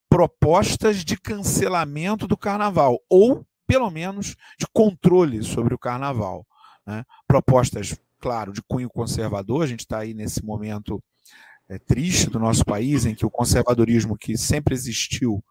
propostas 0.08 1.04
de 1.04 1.16
cancelamento 1.16 2.26
do 2.26 2.36
carnaval, 2.36 2.98
ou 3.08 3.44
pelo 3.66 3.90
menos 3.90 4.36
de 4.58 4.66
controle 4.72 5.42
sobre 5.42 5.74
o 5.74 5.78
carnaval. 5.78 6.46
Né? 6.86 7.04
Propostas, 7.26 7.98
claro, 8.20 8.52
de 8.52 8.62
cunho 8.62 8.88
conservador, 8.88 9.62
a 9.62 9.66
gente 9.66 9.80
está 9.80 9.98
aí 9.98 10.14
nesse 10.14 10.44
momento 10.44 11.02
é, 11.68 11.78
triste 11.78 12.30
do 12.30 12.38
nosso 12.38 12.64
país, 12.64 13.06
em 13.06 13.14
que 13.14 13.26
o 13.26 13.30
conservadorismo 13.30 14.16
que 14.16 14.36
sempre 14.36 14.74
existiu 14.74 15.42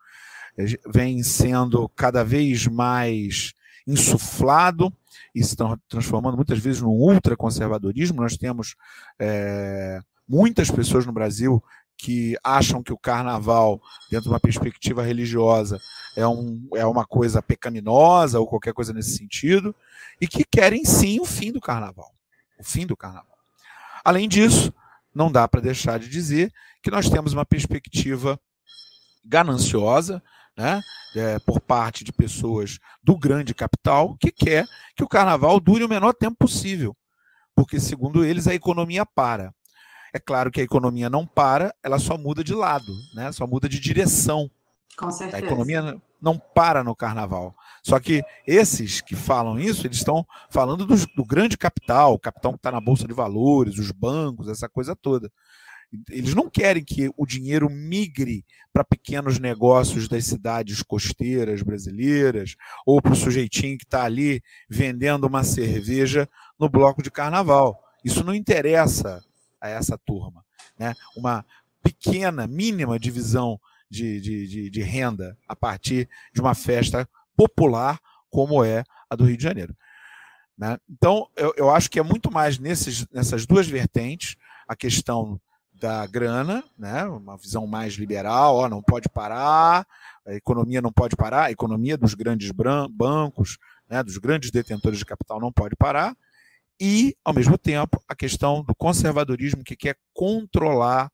é, 0.58 0.66
vem 0.94 1.24
sendo 1.24 1.90
cada 1.90 2.24
vez 2.24 2.68
mais 2.68 3.54
insuflado 3.86 4.94
e 5.36 5.44
se 5.44 5.56
transformando 5.88 6.38
muitas 6.38 6.60
vezes 6.60 6.82
num 6.82 6.92
ultraconservadorismo. 6.92 8.22
Nós 8.22 8.38
temos 8.38 8.76
é, 9.20 10.00
muitas 10.28 10.72
pessoas 10.72 11.06
no 11.06 11.12
Brasil 11.12 11.62
que 11.98 12.36
acham 12.44 12.84
que 12.84 12.92
o 12.92 12.98
carnaval, 12.98 13.82
dentro 14.10 14.26
de 14.26 14.30
uma 14.30 14.40
perspectiva 14.40 15.04
religiosa, 15.04 15.80
é, 16.16 16.28
um, 16.28 16.68
é 16.76 16.86
uma 16.86 17.06
coisa 17.06 17.42
pecaminosa 17.42 18.40
ou 18.40 18.48
qualquer 18.48 18.74
coisa 18.74 18.94
nesse 18.94 19.18
sentido, 19.18 19.76
e 20.20 20.28
que 20.28 20.44
querem 20.44 20.84
sim 20.86 21.20
o 21.20 21.26
fim 21.26 21.52
do 21.52 21.62
carnaval. 21.62 22.14
O 22.60 22.64
fim 22.64 22.86
do 22.86 22.96
carnaval. 22.96 23.38
Além 24.04 24.28
disso, 24.28 24.74
não 25.14 25.32
dá 25.32 25.48
para 25.48 25.62
deixar 25.62 26.00
de 26.00 26.10
dizer 26.10 26.52
que 26.82 26.92
nós 26.92 27.10
temos 27.10 27.34
uma 27.34 27.46
perspectiva 27.46 28.40
gananciosa 29.24 30.22
né, 30.58 30.82
é, 31.16 31.40
por 31.40 31.60
parte 31.62 32.04
de 32.04 32.12
pessoas 32.12 32.80
do 33.02 33.18
grande 33.18 33.54
capital 33.54 34.18
que 34.18 34.32
quer 34.32 34.66
que 34.96 35.04
o 35.04 35.08
carnaval 35.08 35.60
dure 35.60 35.84
o 35.84 35.90
menor 35.90 36.14
tempo 36.14 36.36
possível, 36.38 36.96
porque, 37.56 37.80
segundo 37.80 38.26
eles, 38.26 38.48
a 38.48 38.54
economia 38.54 39.06
para. 39.06 39.54
É 40.14 40.20
claro 40.20 40.52
que 40.52 40.62
a 40.62 40.64
economia 40.64 41.10
não 41.10 41.26
para, 41.26 41.74
ela 41.82 41.98
só 41.98 42.18
muda 42.18 42.44
de 42.44 42.54
lado, 42.54 42.94
né, 43.16 43.32
só 43.32 43.48
muda 43.48 43.68
de 43.68 43.80
direção. 43.80 44.50
Com 44.96 45.10
certeza. 45.10 45.44
A 45.44 45.46
economia 45.46 46.00
não 46.22 46.38
para 46.38 46.84
no 46.84 46.96
carnaval. 46.96 47.56
Só 47.84 48.00
que 48.00 48.24
esses 48.48 49.02
que 49.02 49.16
falam 49.16 49.60
isso, 49.60 49.86
eles 49.86 49.98
estão 49.98 50.26
falando 50.50 50.86
do, 50.86 50.96
do 51.16 51.26
grande 51.26 51.58
capital, 51.58 52.14
o 52.14 52.20
capital 52.20 52.54
que 52.54 52.60
está 52.60 52.72
na 52.72 52.80
Bolsa 52.80 53.08
de 53.08 53.14
Valores, 53.14 53.78
os 53.78 53.92
bancos, 53.92 54.48
essa 54.48 54.70
coisa 54.70 54.96
toda. 54.96 55.32
Eles 56.10 56.34
não 56.34 56.50
querem 56.50 56.84
que 56.84 57.12
o 57.18 57.26
dinheiro 57.26 57.70
migre 57.70 58.46
para 58.72 58.84
pequenos 58.84 59.38
negócios 59.38 60.08
das 60.08 60.26
cidades 60.26 60.82
costeiras 60.82 61.62
brasileiras 61.62 62.56
ou 62.86 63.02
para 63.02 63.14
o 63.14 63.16
sujeitinho 63.16 63.78
que 63.78 63.84
está 63.84 64.04
ali 64.04 64.42
vendendo 64.70 65.26
uma 65.26 65.44
cerveja 65.44 66.28
no 66.58 66.70
bloco 66.70 67.04
de 67.04 67.12
carnaval. 67.12 67.80
Isso 68.04 68.24
não 68.24 68.34
interessa 68.34 69.24
a 69.64 69.70
essa 69.70 69.98
turma. 69.98 70.46
Né? 70.78 70.94
Uma 71.16 71.46
pequena, 71.82 72.46
mínima 72.46 73.00
divisão 73.00 73.60
de, 73.90 74.20
de, 74.20 74.48
de, 74.48 74.70
de 74.70 74.82
renda 74.82 75.38
a 75.48 75.56
partir 75.56 76.10
de 76.34 76.42
uma 76.42 76.54
festa 76.54 77.08
popular 77.36 78.00
como 78.30 78.64
é 78.64 78.84
a 79.10 79.16
do 79.16 79.24
Rio 79.24 79.38
de 79.38 79.44
Janeiro. 79.44 79.76
Né? 80.58 80.78
Então, 80.90 81.28
eu, 81.38 81.54
eu 81.56 81.70
acho 81.70 81.90
que 81.90 82.00
é 82.00 82.04
muito 82.04 82.30
mais 82.32 82.60
nesses, 82.60 83.08
nessas 83.10 83.46
duas 83.46 83.68
vertentes 83.68 84.36
a 84.68 84.76
questão 84.76 85.40
da 85.74 86.06
grana, 86.06 86.64
né? 86.78 87.06
uma 87.06 87.38
visão 87.38 87.66
mais 87.66 87.94
liberal, 87.94 88.56
ó, 88.56 88.70
não 88.70 88.82
pode 88.82 89.10
parar, 89.10 89.86
a 90.26 90.34
economia 90.34 90.82
não 90.82 90.92
pode 90.92 91.16
parar, 91.16 91.46
a 91.46 91.52
economia 91.52 91.98
dos 91.98 92.14
grandes 92.14 92.52
bancos, 92.92 93.58
né? 93.90 94.02
dos 94.04 94.18
grandes 94.18 94.52
detentores 94.52 95.00
de 95.00 95.06
capital 95.06 95.40
não 95.40 95.52
pode 95.52 95.76
parar, 95.76 96.16
e, 96.80 97.16
ao 97.24 97.34
mesmo 97.34 97.58
tempo, 97.58 98.02
a 98.08 98.16
questão 98.16 98.64
do 98.64 98.76
conservadorismo 98.76 99.64
que 99.64 99.76
quer 99.76 99.98
controlar 100.14 101.12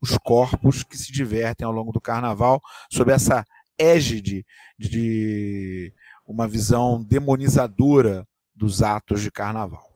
os 0.00 0.16
corpos 0.18 0.82
que 0.82 0.96
se 0.96 1.12
divertem 1.12 1.66
ao 1.66 1.72
longo 1.72 1.92
do 1.92 2.00
carnaval 2.00 2.60
sob 2.90 3.12
essa 3.12 3.44
égide 3.78 4.46
de 4.78 5.92
uma 6.26 6.46
visão 6.46 7.02
demonizadora 7.02 8.26
dos 8.54 8.82
atos 8.82 9.20
de 9.20 9.30
carnaval. 9.30 9.90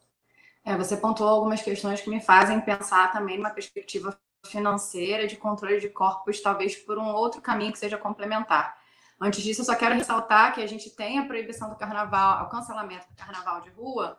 É, 0.65 0.77
você 0.77 0.97
pontuou 0.97 1.29
algumas 1.29 1.63
questões 1.63 2.01
que 2.01 2.09
me 2.09 2.21
fazem 2.21 2.61
pensar 2.61 3.13
também 3.13 3.37
numa 3.37 3.51
perspectiva 3.51 4.19
financeira 4.47 5.27
de 5.27 5.37
controle 5.37 5.81
de 5.81 5.89
corpos, 5.89 6.41
talvez 6.41 6.77
por 6.77 6.99
um 6.99 7.07
outro 7.07 7.41
caminho 7.41 7.73
que 7.73 7.79
seja 7.79 7.99
complementar. 7.99 8.77
Antes 9.21 9.43
disso, 9.43 9.61
eu 9.61 9.65
só 9.65 9.75
quero 9.75 9.95
ressaltar 9.95 10.55
que 10.55 10.61
a 10.61 10.67
gente 10.67 10.91
tem 10.91 11.19
a 11.19 11.27
proibição 11.27 11.69
do 11.69 11.77
carnaval, 11.77 12.45
o 12.45 12.49
cancelamento 12.49 13.07
do 13.09 13.17
carnaval 13.17 13.61
de 13.61 13.71
rua, 13.71 14.19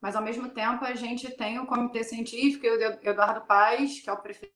mas 0.00 0.16
ao 0.16 0.22
mesmo 0.22 0.48
tempo 0.48 0.84
a 0.84 0.94
gente 0.94 1.30
tem 1.36 1.58
o 1.58 1.66
comitê 1.66 2.02
científico 2.02 2.66
e 2.66 2.70
o 2.70 3.08
Eduardo 3.08 3.42
Paes, 3.42 4.00
que 4.00 4.08
é 4.08 4.12
o 4.12 4.16
prefeito, 4.16 4.54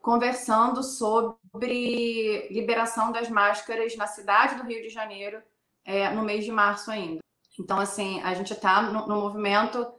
conversando 0.00 0.82
sobre 0.82 2.48
liberação 2.50 3.10
das 3.10 3.28
máscaras 3.28 3.96
na 3.96 4.06
cidade 4.06 4.56
do 4.56 4.64
Rio 4.64 4.82
de 4.82 4.90
Janeiro 4.90 5.42
é, 5.84 6.10
no 6.10 6.22
mês 6.22 6.44
de 6.44 6.52
março 6.52 6.90
ainda. 6.90 7.20
Então, 7.58 7.78
assim, 7.78 8.20
a 8.22 8.34
gente 8.34 8.52
está 8.52 8.82
no, 8.82 9.06
no 9.06 9.20
movimento 9.20 9.92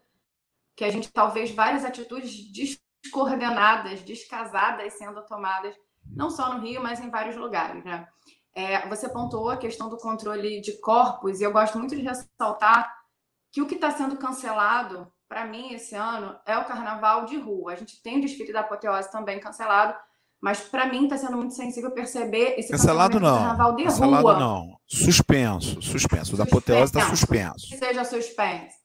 que 0.75 0.83
a 0.83 0.91
gente 0.91 1.11
talvez 1.11 1.51
várias 1.51 1.85
atitudes 1.85 2.51
descoordenadas, 2.51 4.01
descasadas 4.01 4.93
sendo 4.93 5.25
tomadas 5.25 5.75
não 6.05 6.29
só 6.29 6.53
no 6.53 6.61
Rio, 6.61 6.83
mas 6.83 6.99
em 6.99 7.09
vários 7.09 7.35
lugares, 7.35 7.83
né? 7.83 8.07
É, 8.53 8.87
você 8.87 9.09
pontuou 9.09 9.49
a 9.49 9.57
questão 9.57 9.89
do 9.89 9.97
controle 9.97 10.61
de 10.61 10.79
corpos, 10.79 11.41
e 11.41 11.43
eu 11.43 11.51
gosto 11.51 11.77
muito 11.77 11.95
de 11.95 12.01
ressaltar 12.01 12.93
que 13.55 13.61
o 13.61 13.65
que 13.65 13.75
está 13.75 13.89
sendo 13.89 14.17
cancelado, 14.17 15.09
para 15.29 15.45
mim, 15.45 15.71
esse 15.71 15.95
ano, 15.95 16.37
é 16.45 16.57
o 16.57 16.65
carnaval 16.65 17.23
de 17.23 17.37
rua. 17.37 17.71
A 17.71 17.75
gente 17.77 18.03
tem 18.03 18.17
o 18.17 18.21
desfile 18.21 18.51
da 18.51 18.59
apoteose 18.59 19.09
também 19.09 19.39
cancelado, 19.39 19.97
mas 20.41 20.59
para 20.59 20.87
mim 20.87 21.05
está 21.05 21.17
sendo 21.17 21.37
muito 21.37 21.53
sensível 21.53 21.89
perceber 21.91 22.59
esse 22.59 22.69
cancelado 22.69 23.17
não. 23.17 23.37
carnaval 23.37 23.73
de 23.77 23.85
cancelado 23.85 24.23
rua. 24.23 24.37
não. 24.37 24.77
Suspenso, 24.85 25.81
suspenso. 25.81 26.33
O 26.33 26.37
da 26.37 26.43
apoteose 26.43 26.83
está 26.83 27.07
suspenso. 27.07 27.69
Que 27.69 27.77
seja 27.77 28.03
suspenso. 28.03 28.75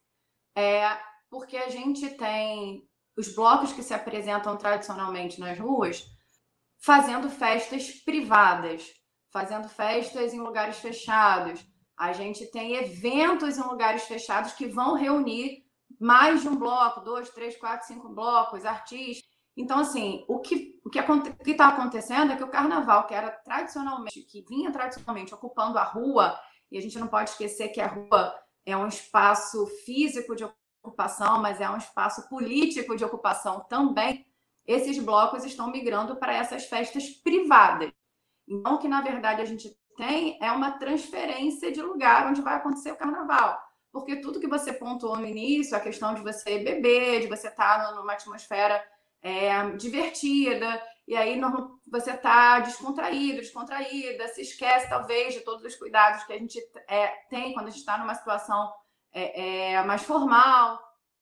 É, 0.56 0.88
porque 1.28 1.56
a 1.56 1.68
gente 1.68 2.08
tem 2.10 2.84
os 3.18 3.34
blocos 3.34 3.72
que 3.72 3.82
se 3.82 3.92
apresentam 3.92 4.56
tradicionalmente 4.56 5.40
nas 5.40 5.58
ruas 5.58 6.06
fazendo 6.78 7.28
festas 7.28 7.90
privadas 8.04 8.84
fazendo 9.32 9.68
festas 9.68 10.34
em 10.34 10.40
lugares 10.40 10.78
fechados. 10.78 11.64
A 12.00 12.14
gente 12.14 12.46
tem 12.46 12.76
eventos 12.76 13.58
em 13.58 13.62
lugares 13.62 14.04
fechados 14.04 14.52
que 14.52 14.66
vão 14.66 14.94
reunir 14.94 15.66
mais 16.00 16.40
de 16.40 16.48
um 16.48 16.56
bloco, 16.56 17.02
dois, 17.02 17.28
três, 17.28 17.58
quatro, 17.58 17.86
cinco 17.86 18.08
blocos, 18.08 18.64
artistas. 18.64 19.28
Então, 19.54 19.80
assim, 19.80 20.24
o 20.26 20.38
que 20.40 20.80
o 20.82 20.88
que 20.88 20.98
está 21.50 21.68
acontecendo 21.68 22.32
é 22.32 22.36
que 22.38 22.42
o 22.42 22.48
carnaval, 22.48 23.06
que 23.06 23.12
era 23.12 23.30
tradicionalmente, 23.30 24.22
que 24.22 24.40
vinha 24.48 24.72
tradicionalmente 24.72 25.34
ocupando 25.34 25.76
a 25.76 25.84
rua, 25.84 26.40
e 26.72 26.78
a 26.78 26.80
gente 26.80 26.98
não 26.98 27.06
pode 27.06 27.30
esquecer 27.30 27.68
que 27.68 27.82
a 27.82 27.86
rua 27.86 28.34
é 28.64 28.74
um 28.74 28.88
espaço 28.88 29.66
físico 29.84 30.34
de 30.34 30.48
ocupação, 30.82 31.42
mas 31.42 31.60
é 31.60 31.68
um 31.68 31.76
espaço 31.76 32.26
político 32.30 32.96
de 32.96 33.04
ocupação 33.04 33.60
também. 33.68 34.26
Esses 34.66 34.98
blocos 34.98 35.44
estão 35.44 35.70
migrando 35.70 36.16
para 36.16 36.32
essas 36.32 36.64
festas 36.64 37.10
privadas. 37.10 37.92
Então, 38.48 38.76
o 38.76 38.78
que 38.78 38.88
na 38.88 39.02
verdade 39.02 39.42
a 39.42 39.44
gente 39.44 39.70
tem 40.00 40.38
é 40.40 40.50
uma 40.50 40.72
transferência 40.72 41.70
de 41.70 41.82
lugar 41.82 42.26
onde 42.26 42.40
vai 42.40 42.56
acontecer 42.56 42.90
o 42.90 42.96
carnaval. 42.96 43.60
Porque 43.92 44.16
tudo 44.16 44.40
que 44.40 44.46
você 44.46 44.72
pontuou 44.72 45.16
no 45.16 45.26
início, 45.26 45.76
a 45.76 45.80
questão 45.80 46.14
de 46.14 46.22
você 46.22 46.58
beber, 46.58 47.20
de 47.20 47.26
você 47.26 47.48
estar 47.48 47.84
tá 47.84 47.92
numa 47.92 48.14
atmosfera 48.14 48.82
é, 49.20 49.70
divertida, 49.72 50.80
e 51.06 51.14
aí 51.14 51.38
você 51.90 52.12
está 52.12 52.60
descontraído, 52.60 53.40
descontraída, 53.40 54.28
se 54.28 54.40
esquece 54.40 54.88
talvez 54.88 55.34
de 55.34 55.40
todos 55.40 55.64
os 55.64 55.76
cuidados 55.76 56.24
que 56.24 56.32
a 56.32 56.38
gente 56.38 56.58
é, 56.88 57.08
tem 57.28 57.52
quando 57.52 57.66
a 57.66 57.70
gente 57.70 57.80
está 57.80 57.98
numa 57.98 58.14
situação 58.14 58.72
é, 59.12 59.72
é, 59.72 59.82
mais 59.82 60.02
formal. 60.02 60.80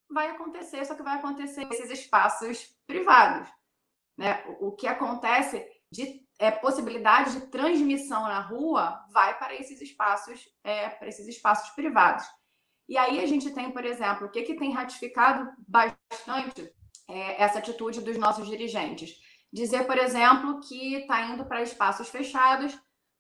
Vai 0.09 0.29
acontecer, 0.29 0.85
só 0.85 0.95
que 0.95 1.03
vai 1.03 1.17
acontecer 1.17 1.65
nesses 1.65 1.91
espaços 1.91 2.77
privados. 2.87 3.49
Né? 4.17 4.45
O 4.61 4.73
que 4.73 4.87
acontece 4.87 5.67
de 5.91 6.28
é, 6.39 6.51
possibilidade 6.51 7.33
de 7.33 7.47
transmissão 7.49 8.23
na 8.23 8.41
rua 8.41 9.05
vai 9.13 9.37
para 9.39 9.55
esses 9.55 9.81
espaços, 9.81 10.49
é, 10.63 10.89
para 10.89 11.09
esses 11.09 11.27
espaços 11.27 11.71
privados. 11.71 12.25
E 12.89 12.97
aí 12.97 13.21
a 13.21 13.27
gente 13.27 13.51
tem, 13.51 13.71
por 13.71 13.85
exemplo, 13.85 14.27
o 14.27 14.31
que, 14.31 14.43
que 14.43 14.55
tem 14.55 14.73
ratificado 14.73 15.51
bastante 15.67 16.73
é, 17.09 17.43
essa 17.43 17.59
atitude 17.59 18.01
dos 18.01 18.17
nossos 18.17 18.47
dirigentes. 18.47 19.17
Dizer, 19.53 19.87
por 19.87 19.99
exemplo, 19.99 20.61
que 20.61 20.95
está 20.95 21.23
indo 21.23 21.45
para 21.45 21.63
espaços 21.63 22.09
fechados 22.09 22.79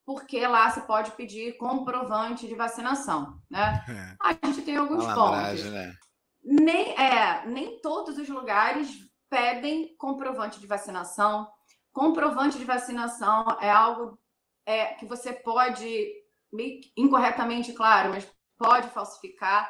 porque 0.08 0.46
lá 0.46 0.70
se 0.70 0.80
pode 0.82 1.10
pedir 1.10 1.58
comprovante 1.58 2.48
de 2.48 2.54
vacinação, 2.54 3.38
né? 3.50 3.84
É. 3.86 4.16
A 4.22 4.46
gente 4.46 4.62
tem 4.62 4.74
alguns 4.74 5.04
pontos. 5.04 5.64
Né? 5.64 5.94
Nem, 6.42 6.92
é, 6.92 7.44
nem 7.46 7.78
todos 7.82 8.16
os 8.16 8.26
lugares 8.26 8.88
pedem 9.28 9.94
comprovante 9.98 10.58
de 10.60 10.66
vacinação, 10.66 11.46
comprovante 11.98 12.56
de 12.56 12.64
vacinação 12.64 13.44
é 13.60 13.68
algo 13.68 14.16
é, 14.64 14.94
que 14.94 15.04
você 15.04 15.32
pode, 15.32 16.12
incorretamente, 16.96 17.72
claro, 17.72 18.10
mas 18.10 18.24
pode 18.56 18.88
falsificar. 18.90 19.68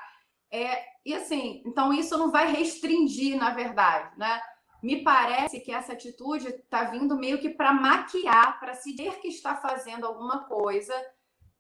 É, 0.53 0.85
e 1.07 1.15
assim, 1.15 1.63
então 1.65 1.91
isso 1.91 2.19
não 2.19 2.31
vai 2.31 2.53
restringir, 2.53 3.39
na 3.39 3.51
verdade, 3.51 4.11
né? 4.19 4.43
Me 4.83 5.03
parece 5.03 5.59
que 5.61 5.73
essa 5.73 5.95
atitude 5.95 6.49
está 6.49 6.85
vindo 6.85 7.17
meio 7.17 7.41
que 7.41 7.49
para 7.49 7.73
maquiar, 7.73 8.61
para 8.61 8.75
se 8.75 8.95
dizer 8.95 9.19
que 9.21 9.29
está 9.29 9.57
fazendo 9.57 10.07
alguma 10.07 10.45
coisa 10.45 10.95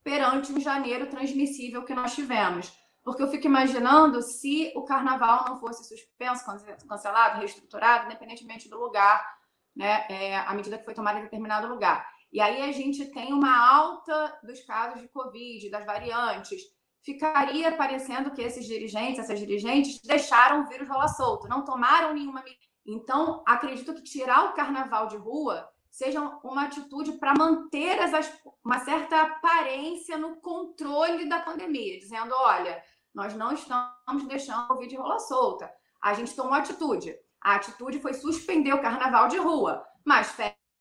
perante 0.05 0.53
um 0.53 0.61
janeiro 0.61 1.07
transmissível 1.07 1.83
que 1.85 1.95
nós 1.95 2.15
tivemos. 2.15 2.71
Porque 3.03 3.23
eu 3.23 3.31
fico 3.31 3.47
imaginando 3.47 4.21
se 4.21 4.71
o 4.77 4.85
carnaval 4.85 5.47
não 5.49 5.59
fosse 5.59 5.83
suspenso, 5.89 6.45
cancelado, 6.87 7.39
reestruturado, 7.39 8.05
independentemente 8.05 8.69
do 8.69 8.79
lugar, 8.79 9.38
né, 9.79 10.05
é, 10.09 10.37
à 10.37 10.53
medida 10.53 10.77
que 10.77 10.85
foi 10.85 10.93
tomada 10.93 11.21
em 11.21 11.23
determinado 11.23 11.69
lugar. 11.69 12.05
E 12.33 12.41
aí 12.41 12.69
a 12.69 12.73
gente 12.73 13.07
tem 13.13 13.33
uma 13.33 13.57
alta 13.57 14.39
dos 14.43 14.61
casos 14.65 15.01
de 15.01 15.09
Covid, 15.09 15.71
das 15.71 15.87
variantes. 15.87 16.61
Ficaria 17.01 17.71
parecendo 17.73 18.33
que 18.33 18.43
esses 18.43 18.67
dirigentes, 18.67 19.21
essas 19.21 19.39
dirigentes, 19.39 20.03
deixaram 20.03 20.63
o 20.63 20.69
vírus 20.69 20.89
rolar 20.89 21.09
solto, 21.09 21.49
não 21.49 21.65
tomaram 21.65 22.13
nenhuma 22.13 22.43
medida. 22.43 22.61
Então, 22.85 23.43
acredito 23.47 23.95
que 23.95 24.03
tirar 24.03 24.47
o 24.47 24.53
carnaval 24.55 25.07
de 25.07 25.17
rua 25.17 25.69
seja 25.91 26.21
uma 26.43 26.65
atitude 26.65 27.13
para 27.13 27.35
manter 27.35 27.99
as, 28.01 28.33
uma 28.65 28.81
certa 28.81 29.23
aparência 29.23 30.19
no 30.19 30.37
controle 30.41 31.29
da 31.29 31.41
pandemia, 31.41 31.99
dizendo: 31.99 32.35
olha, 32.35 32.83
nós 33.15 33.35
não 33.35 33.53
estamos 33.53 34.27
deixando 34.27 34.65
o 34.65 34.69
Covid 34.69 34.97
rolar 34.97 35.19
solta. 35.21 35.73
A 36.03 36.15
gente 36.15 36.35
tomou 36.35 36.55
atitude. 36.55 37.17
A 37.43 37.55
atitude 37.55 38.01
foi 38.01 38.15
suspender 38.15 38.73
o 38.73 38.81
carnaval 38.81 39.29
de 39.29 39.39
rua, 39.39 39.85
mas 40.05 40.35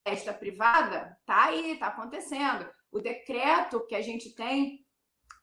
festa 0.06 0.34
privada 0.34 1.18
tá 1.26 1.46
aí, 1.46 1.78
tá 1.78 1.88
acontecendo. 1.88 2.70
O 2.92 3.00
decreto 3.00 3.86
que 3.88 3.96
a 3.96 4.02
gente 4.02 4.34
tem 4.34 4.86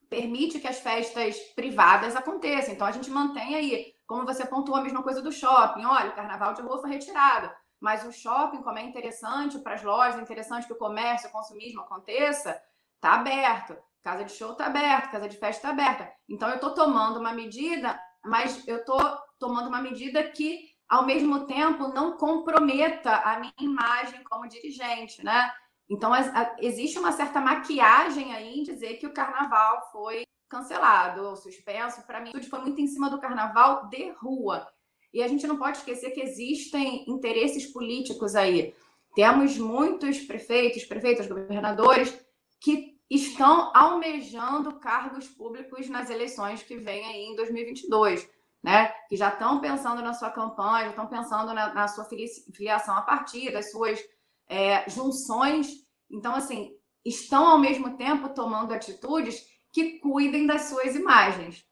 permite 0.09 0.61
que 0.61 0.69
as 0.69 0.79
festas 0.79 1.37
privadas 1.55 2.15
aconteçam. 2.15 2.75
Então 2.75 2.87
a 2.87 2.93
gente 2.93 3.11
mantém 3.11 3.55
aí, 3.55 3.95
como 4.07 4.25
você 4.25 4.47
pontuou 4.47 4.79
a 4.79 4.83
mesma 4.83 5.03
coisa 5.03 5.21
do 5.21 5.33
shopping. 5.33 5.85
Olha, 5.85 6.11
o 6.11 6.15
carnaval 6.15 6.55
de 6.55 6.63
rua 6.63 6.81
foi 6.81 6.91
retirado, 6.91 7.51
mas 7.81 8.05
o 8.05 8.13
shopping, 8.13 8.63
como 8.63 8.79
é 8.79 8.83
interessante 8.83 9.59
para 9.59 9.75
as 9.75 9.83
lojas, 9.83 10.19
é 10.19 10.23
interessante 10.23 10.67
que 10.67 10.73
o 10.73 10.79
comércio, 10.79 11.29
o 11.29 11.33
consumismo 11.33 11.81
aconteça, 11.81 12.61
tá 13.01 13.15
aberto. 13.15 13.77
Casa 14.03 14.25
de 14.25 14.33
show 14.33 14.55
tá 14.55 14.67
aberta, 14.67 15.09
casa 15.09 15.29
de 15.29 15.37
festa 15.37 15.63
tá 15.63 15.71
aberta. 15.71 16.13
Então 16.29 16.49
eu 16.49 16.57
estou 16.57 16.75
tomando 16.75 17.19
uma 17.19 17.33
medida, 17.33 17.99
mas 18.25 18.67
eu 18.69 18.79
estou 18.79 19.01
tomando 19.39 19.69
uma 19.69 19.81
medida 19.81 20.23
que 20.23 20.74
ao 20.89 21.07
mesmo 21.07 21.47
tempo 21.47 21.89
não 21.89 22.17
comprometa 22.17 23.11
a 23.17 23.39
minha 23.41 23.55
imagem 23.61 24.23
como 24.25 24.49
dirigente, 24.49 25.25
né? 25.25 25.53
Então 25.89 26.13
existe 26.59 26.99
uma 26.99 27.13
certa 27.13 27.41
maquiagem 27.41 28.33
aí 28.33 28.61
em 28.61 28.63
dizer 28.63 28.95
que 28.95 29.07
o 29.07 29.13
carnaval 29.13 29.91
foi 29.93 30.25
cancelado 30.49 31.23
ou 31.25 31.37
suspenso. 31.37 32.07
Para 32.07 32.21
mim, 32.21 32.33
tudo 32.33 32.47
foi 32.47 32.61
muito 32.61 32.81
em 32.81 32.87
cima 32.87 33.11
do 33.11 33.21
carnaval 33.21 33.89
de 33.89 34.11
rua. 34.13 34.67
E 35.13 35.23
a 35.23 35.29
gente 35.29 35.47
não 35.47 35.57
pode 35.57 35.79
esquecer 35.79 36.11
que 36.11 36.21
existem 36.21 37.09
interesses 37.09 37.67
políticos 37.67 38.35
aí. 38.35 38.75
Temos 39.15 39.57
muitos 39.59 40.19
prefeitos, 40.21 40.85
prefeitas, 40.85 41.29
governadores 41.29 42.19
que 42.61 42.95
estão 43.09 43.71
almejando 43.75 44.79
cargos 44.81 45.29
públicos 45.29 45.89
nas 45.89 46.11
eleições 46.11 46.63
que 46.63 46.77
vem 46.77 47.05
aí 47.05 47.27
em 47.27 47.37
2022 47.37 48.29
né? 48.65 48.89
Que 49.11 49.15
já 49.15 49.29
estão 49.29 49.61
pensando 49.61 50.01
na 50.01 50.15
sua 50.15 50.31
campanha, 50.31 50.89
estão 50.89 51.07
pensando 51.07 51.53
na, 51.53 51.75
na, 51.75 51.87
sua 51.87 52.07
filiação 52.07 52.97
a 52.97 53.03
partir 53.03 53.53
das 53.53 53.71
suas 53.71 54.01
é, 54.49 54.89
junções. 54.89 55.87
Então, 56.11 56.35
assim, 56.35 56.75
estão 57.05 57.47
ao 57.47 57.59
mesmo 57.59 57.99
tempo 57.99 58.31
tomando 58.31 58.73
atitudes 58.73 59.47
que 59.71 59.99
cuidem 59.99 60.47
das 60.47 60.63
suas 60.63 60.97
imagens. 60.97 61.63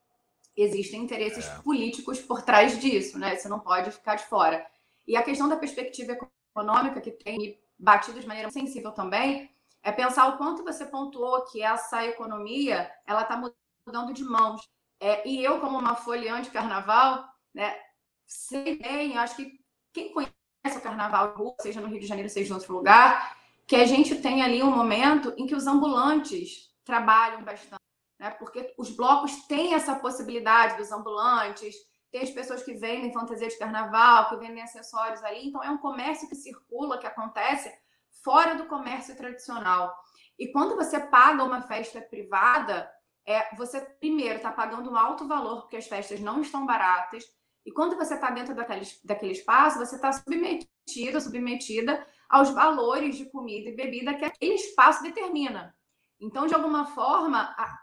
Existem 0.55 1.01
interesses 1.03 1.47
é. 1.47 1.63
políticos 1.63 2.21
por 2.21 2.43
trás 2.43 2.79
disso, 2.79 3.19
né? 3.19 3.37
Você 3.37 3.49
não 3.49 3.59
pode 3.59 3.91
ficar 3.91 4.17
de 4.17 4.27
fora. 4.27 4.63
E 5.09 5.17
a 5.17 5.23
questão 5.23 5.49
da 5.49 5.57
perspectiva 5.57 6.13
econômica, 6.55 7.01
que 7.01 7.11
tem 7.11 7.39
me 7.39 7.59
batido 7.79 8.21
de 8.21 8.27
maneira 8.27 8.51
sensível 8.51 8.93
também, 8.93 9.51
é 9.83 9.91
pensar 9.91 10.29
o 10.29 10.37
quanto 10.37 10.63
você 10.63 10.85
pontuou 10.85 11.43
que 11.47 11.63
essa 11.63 12.05
economia 12.05 12.93
ela 13.07 13.23
está 13.23 13.43
mudando 13.87 14.13
de 14.13 14.25
mãos. 14.25 14.61
É, 15.05 15.29
e 15.29 15.43
eu, 15.43 15.59
como 15.59 15.77
uma 15.77 15.97
folheante 15.97 16.49
carnaval, 16.49 17.29
né, 17.53 17.77
sei 18.25 18.79
bem, 18.79 19.19
acho 19.19 19.35
que 19.35 19.59
quem 19.93 20.13
conhece 20.13 20.79
o 20.79 20.81
carnaval 20.81 21.35
seja 21.61 21.81
no 21.81 21.89
Rio 21.89 21.99
de 21.99 22.07
Janeiro, 22.07 22.29
seja 22.29 22.51
em 22.51 22.55
outro 22.55 22.73
lugar, 22.73 23.37
que 23.67 23.75
a 23.75 23.85
gente 23.85 24.15
tem 24.23 24.45
ali 24.45 24.63
um 24.63 24.71
momento 24.71 25.35
em 25.37 25.45
que 25.45 25.57
os 25.57 25.67
ambulantes 25.67 26.73
trabalham 26.85 27.43
bastante, 27.43 27.83
né? 28.17 28.31
Porque 28.31 28.73
os 28.79 28.95
blocos 28.95 29.45
têm 29.49 29.75
essa 29.75 29.97
possibilidade 29.97 30.77
dos 30.77 30.93
ambulantes, 30.93 31.75
tem 32.13 32.23
as 32.23 32.31
pessoas 32.31 32.63
que 32.63 32.75
vendem 32.75 33.13
fantasia 33.13 33.49
de 33.49 33.59
carnaval, 33.59 34.29
que 34.29 34.37
vendem 34.37 34.63
acessórios 34.63 35.25
ali, 35.25 35.49
então 35.49 35.65
é 35.65 35.71
um 35.71 35.79
comércio 35.79 36.29
que 36.29 36.37
circula, 36.37 36.99
que 36.99 37.09
acontece 37.09 37.77
fora 38.23 38.55
do 38.55 38.67
comércio 38.67 39.17
tradicional. 39.17 39.93
E 40.39 40.53
quando 40.53 40.77
você 40.77 41.01
paga 41.01 41.43
uma 41.43 41.61
festa 41.61 42.01
privada, 42.01 42.89
é 43.27 43.55
você 43.57 43.81
primeiro 43.81 44.37
está 44.37 44.51
pagando 44.51 44.91
um 44.91 44.97
alto 44.97 45.27
valor 45.27 45.63
porque 45.63 45.77
as 45.77 45.87
festas 45.87 46.21
não 46.21 46.41
estão 46.41 46.67
baratas 46.67 47.25
e 47.65 47.73
quando 47.73 47.97
você 47.97 48.15
está 48.15 48.31
dentro 48.31 48.55
daquele, 48.55 48.87
daquele 49.05 49.33
espaço 49.33 49.79
você 49.79 49.95
está 49.95 50.13
submetido, 50.13 51.21
submetida 51.21 52.05
aos 52.29 52.51
valores 52.51 53.17
de 53.17 53.27
comida 53.27 53.71
e 53.71 53.77
bebida 53.77 54.15
que 54.15 54.25
aquele 54.25 54.55
espaço 54.55 55.03
determina. 55.03 55.75
Então, 56.21 56.47
de 56.47 56.55
alguma 56.55 56.87
forma, 56.87 57.55
a, 57.59 57.79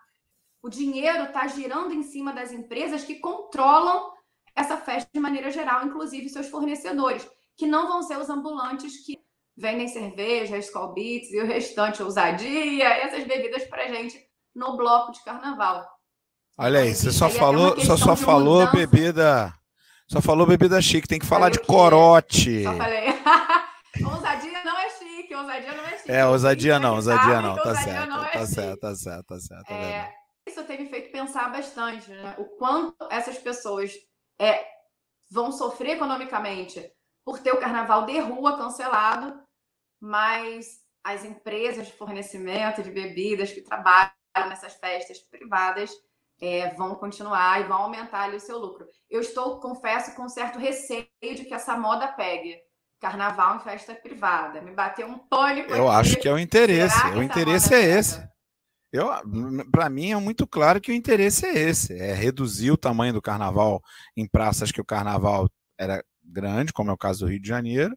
o 0.62 0.70
dinheiro 0.70 1.26
está 1.26 1.48
girando 1.48 1.94
em 1.94 2.04
cima 2.04 2.34
das 2.34 2.52
empresas 2.52 3.04
que 3.04 3.20
controlam 3.20 4.12
essa 4.56 4.76
festa 4.76 5.10
de 5.14 5.20
maneira 5.20 5.52
geral, 5.52 5.86
inclusive 5.86 6.28
seus 6.30 6.50
fornecedores, 6.50 7.30
que 7.56 7.68
não 7.68 7.88
vão 7.88 8.02
ser 8.02 8.18
os 8.18 8.30
ambulantes 8.30 9.06
que 9.06 9.22
vendem 9.56 9.88
cerveja, 9.88 10.58
Skull 10.58 10.94
Beats 10.94 11.32
e 11.32 11.40
o 11.40 11.46
restante, 11.46 12.02
ousadia, 12.02 12.88
essas 12.88 13.26
bebidas 13.26 13.66
para 13.66 13.88
gente 13.88 14.29
no 14.56 14.76
bloco 14.76 15.12
de 15.12 15.24
carnaval. 15.24 15.88
Olha 16.58 16.82
aí, 16.82 16.94
você 16.94 17.12
só 17.12 17.30
falou, 17.30 17.80
só, 17.80 17.96
só 17.96 18.16
falou 18.16 18.66
mudança. 18.66 18.76
bebida, 18.76 19.54
só 20.08 20.22
falou 20.22 20.46
bebida 20.46 20.82
chique, 20.82 21.08
tem 21.08 21.20
que 21.20 21.26
falar 21.26 21.50
de 21.50 21.60
corote. 21.60 22.64
Só 22.64 22.76
falei. 22.76 23.08
ousadia 24.06 24.64
não 24.66 24.78
é 24.78 24.90
chique, 24.90 25.36
ousadia 25.36 25.74
não 25.74 25.86
é 25.86 25.98
chique. 25.98 26.12
É, 26.12 26.26
ousadia 26.26 26.80
não, 26.80 26.96
ousadia 26.96 27.42
não, 27.42 27.56
tá 27.56 27.76
certo, 27.76 28.14
é 28.14 28.30
tá 28.32 28.46
certo, 28.46 28.80
tá 28.80 28.96
certo, 28.96 29.26
tá 29.26 29.40
certo, 29.40 29.72
é, 29.72 30.14
isso 30.48 30.64
tem 30.66 30.84
me 30.84 30.90
feito 30.90 31.12
pensar 31.12 31.50
bastante, 31.50 32.10
né? 32.10 32.36
O 32.38 32.46
quanto 32.58 33.08
essas 33.10 33.38
pessoas 33.38 33.94
é, 34.40 34.66
vão 35.30 35.52
sofrer 35.52 35.92
economicamente 35.92 36.92
por 37.24 37.40
ter 37.40 37.52
o 37.52 37.60
carnaval 37.60 38.06
de 38.06 38.20
rua 38.20 38.58
cancelado, 38.58 39.40
mas 40.02 40.82
as 41.04 41.24
empresas 41.24 41.88
de 41.88 41.94
fornecimento 41.94 42.84
de 42.84 42.92
bebidas 42.92 43.52
que 43.52 43.62
trabalham 43.62 44.12
nessas 44.36 44.74
festas 44.76 45.20
privadas 45.20 45.92
é, 46.42 46.74
vão 46.76 46.96
continuar 46.96 47.62
e 47.62 47.66
vão 47.66 47.78
aumentar 47.78 48.24
ali 48.24 48.38
o 48.38 48.42
seu 48.42 48.58
lucro. 48.58 48.86
Eu 49.10 49.22
estou, 49.22 49.60
confesso, 49.60 50.16
com 50.16 50.28
certo 50.30 50.58
receio 50.58 51.08
de 51.22 51.46
que 51.46 51.54
essa 51.54 51.78
moda 51.78 52.08
pegue. 52.08 52.58
Carnaval 53.00 53.58
em 53.58 53.60
festa 53.62 53.96
privada. 53.96 54.62
Me 54.62 54.72
bateu 54.72 55.08
um 55.08 55.18
pânico. 55.18 55.72
Eu 55.72 55.90
aqui. 55.90 56.00
acho 56.00 56.18
que 56.18 56.28
é 56.28 56.34
o 56.34 56.40
interesse. 56.40 57.02
O 57.16 57.24
interesse 57.24 57.74
é 57.74 57.82
esse. 57.82 58.30
Eu, 58.92 59.08
para 59.72 59.90
mim 59.90 60.12
é 60.12 60.16
muito 60.18 60.48
claro 60.48 60.82
que 60.82 60.92
o 60.92 60.96
interesse 60.96 61.46
é 61.46 61.70
esse, 61.70 61.94
é 61.94 62.12
reduzir 62.12 62.72
o 62.72 62.78
tamanho 62.78 63.14
do 63.14 63.22
carnaval 63.22 63.82
em 64.18 64.28
praças 64.28 64.72
que 64.72 64.82
o 64.82 64.86
carnaval 64.86 65.48
era 65.78 66.04
grande, 66.24 66.74
como 66.74 66.90
é 66.90 66.94
o 66.94 66.98
caso 66.98 67.20
do 67.20 67.30
Rio 67.30 67.40
de 67.40 67.48
Janeiro, 67.48 67.96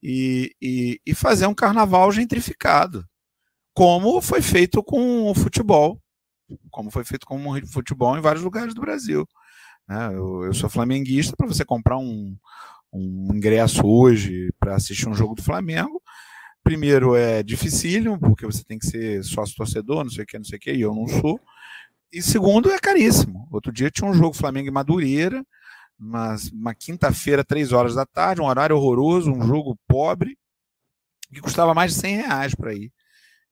e, 0.00 0.54
e, 0.62 1.00
e 1.04 1.14
fazer 1.14 1.46
um 1.46 1.54
carnaval 1.54 2.10
gentrificado, 2.12 3.04
como 3.74 4.20
foi 4.20 4.42
feito 4.42 4.82
com 4.82 5.30
o 5.30 5.34
futebol, 5.34 6.00
como 6.70 6.90
foi 6.90 7.04
feito 7.04 7.26
com 7.26 7.36
o 7.46 7.66
futebol 7.66 8.16
em 8.16 8.20
vários 8.20 8.42
lugares 8.42 8.74
do 8.74 8.80
Brasil. 8.80 9.26
Né? 9.88 10.08
Eu, 10.14 10.44
eu, 10.44 10.54
sou 10.54 10.68
flamenguista, 10.68 11.36
para 11.36 11.46
você 11.46 11.64
comprar 11.64 11.98
um, 11.98 12.36
um 12.92 13.34
ingresso 13.34 13.86
hoje 13.86 14.52
para 14.58 14.74
assistir 14.74 15.08
um 15.08 15.14
jogo 15.14 15.34
do 15.34 15.42
Flamengo, 15.42 16.02
primeiro 16.62 17.16
é 17.16 17.42
dificílimo, 17.42 18.18
porque 18.18 18.46
você 18.46 18.62
tem 18.64 18.78
que 18.78 18.86
ser 18.86 19.22
sócio 19.24 19.56
torcedor, 19.56 20.04
não 20.04 20.10
sei 20.10 20.24
o 20.24 20.26
que, 20.26 20.38
não 20.38 20.44
sei 20.44 20.58
o 20.58 20.60
que, 20.60 20.72
e 20.72 20.80
eu 20.80 20.94
não 20.94 21.06
sou. 21.06 21.40
E 22.12 22.20
segundo, 22.20 22.70
é 22.70 22.78
caríssimo. 22.78 23.48
Outro 23.50 23.72
dia 23.72 23.90
tinha 23.90 24.08
um 24.08 24.14
jogo 24.14 24.36
Flamengo 24.36 24.68
e 24.68 24.72
Madureira, 24.72 25.44
uma, 25.98 26.36
uma 26.52 26.74
quinta-feira, 26.74 27.44
três 27.44 27.72
horas 27.72 27.94
da 27.94 28.06
tarde, 28.06 28.40
um 28.40 28.46
horário 28.46 28.76
horroroso, 28.76 29.30
um 29.30 29.42
jogo 29.42 29.78
pobre, 29.86 30.36
que 31.32 31.40
custava 31.40 31.74
mais 31.74 31.94
de 31.94 32.00
100 32.00 32.16
reais 32.16 32.54
para 32.54 32.74
ir. 32.74 32.92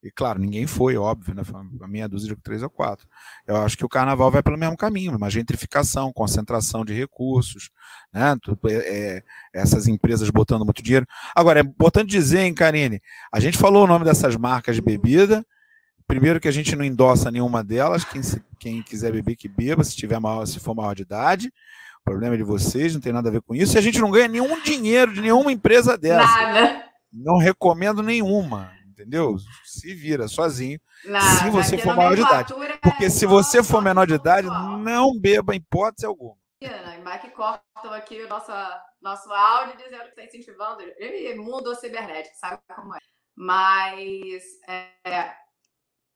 E 0.02 0.12
claro, 0.12 0.38
ninguém 0.38 0.64
foi, 0.64 0.96
óbvio, 0.96 1.34
né? 1.34 1.42
Foi 1.42 1.60
uma 1.60 1.88
meia 1.88 2.08
dúzia 2.08 2.32
de 2.32 2.40
três 2.40 2.62
ou 2.62 2.70
quatro. 2.70 3.06
Eu 3.46 3.56
acho 3.56 3.76
que 3.76 3.84
o 3.84 3.88
carnaval 3.88 4.30
vai 4.30 4.42
pelo 4.42 4.56
mesmo 4.56 4.76
caminho, 4.76 5.16
uma 5.16 5.28
gentrificação, 5.28 6.12
concentração 6.12 6.84
de 6.84 6.94
recursos, 6.94 7.70
né? 8.12 8.36
É, 8.68 8.74
é, 8.74 9.22
essas 9.52 9.88
empresas 9.88 10.30
botando 10.30 10.64
muito 10.64 10.82
dinheiro. 10.82 11.06
Agora, 11.34 11.58
é 11.58 11.62
importante 11.62 12.10
dizer, 12.10 12.40
hein, 12.40 12.54
Karine? 12.54 13.00
A 13.32 13.40
gente 13.40 13.58
falou 13.58 13.84
o 13.84 13.86
nome 13.88 14.04
dessas 14.04 14.36
marcas 14.36 14.76
de 14.76 14.82
bebida. 14.82 15.44
Primeiro 16.06 16.40
que 16.40 16.48
a 16.48 16.52
gente 16.52 16.76
não 16.76 16.84
endossa 16.84 17.30
nenhuma 17.30 17.64
delas. 17.64 18.04
Quem, 18.04 18.22
quem 18.60 18.82
quiser 18.82 19.10
beber, 19.10 19.34
que 19.34 19.48
beba, 19.48 19.82
se, 19.82 19.96
tiver 19.96 20.20
maior, 20.20 20.46
se 20.46 20.60
for 20.60 20.76
maior 20.76 20.94
de 20.94 21.02
idade. 21.02 21.52
O 22.02 22.04
problema 22.04 22.34
é 22.34 22.38
de 22.38 22.44
vocês, 22.44 22.94
não 22.94 23.00
tem 23.00 23.12
nada 23.12 23.28
a 23.28 23.32
ver 23.32 23.42
com 23.42 23.52
isso. 23.52 23.76
E 23.76 23.78
a 23.78 23.82
gente 23.82 23.98
não 23.98 24.12
ganha 24.12 24.28
nenhum 24.28 24.62
dinheiro 24.62 25.12
de 25.12 25.20
nenhuma 25.20 25.50
empresa 25.50 25.98
dessa. 25.98 26.24
Nada. 26.24 26.84
Não 27.12 27.36
recomendo 27.36 28.02
nenhuma 28.02 28.77
entendeu? 28.98 29.36
Se 29.64 29.94
vira 29.94 30.26
sozinho. 30.26 30.80
Não, 31.04 31.20
se 31.20 31.50
você 31.50 31.78
for 31.78 31.94
maior 31.94 32.16
de 32.16 32.22
idade. 32.22 32.52
Porque 32.82 33.04
é 33.04 33.10
se 33.10 33.26
você 33.26 33.62
for 33.62 33.80
menor 33.80 34.06
de 34.06 34.14
idade, 34.14 34.48
não 34.48 35.18
beba 35.18 35.54
em 35.54 35.58
hipótese 35.58 36.04
alguma. 36.04 36.36
Mike 37.08 37.30
cortam 37.30 37.92
aqui 37.92 38.20
o 38.22 38.28
nosso, 38.28 38.52
nosso 39.00 39.32
áudio 39.32 39.76
dizendo 39.76 40.02
que 40.04 40.08
está 40.08 40.24
incentivando. 40.24 40.82
Ele 40.96 41.34
mundo 41.36 41.74
cibernético, 41.74 42.36
sabe 42.36 42.60
como 42.74 42.94
é. 42.94 42.98
Mas 43.34 44.42
é, 44.68 45.32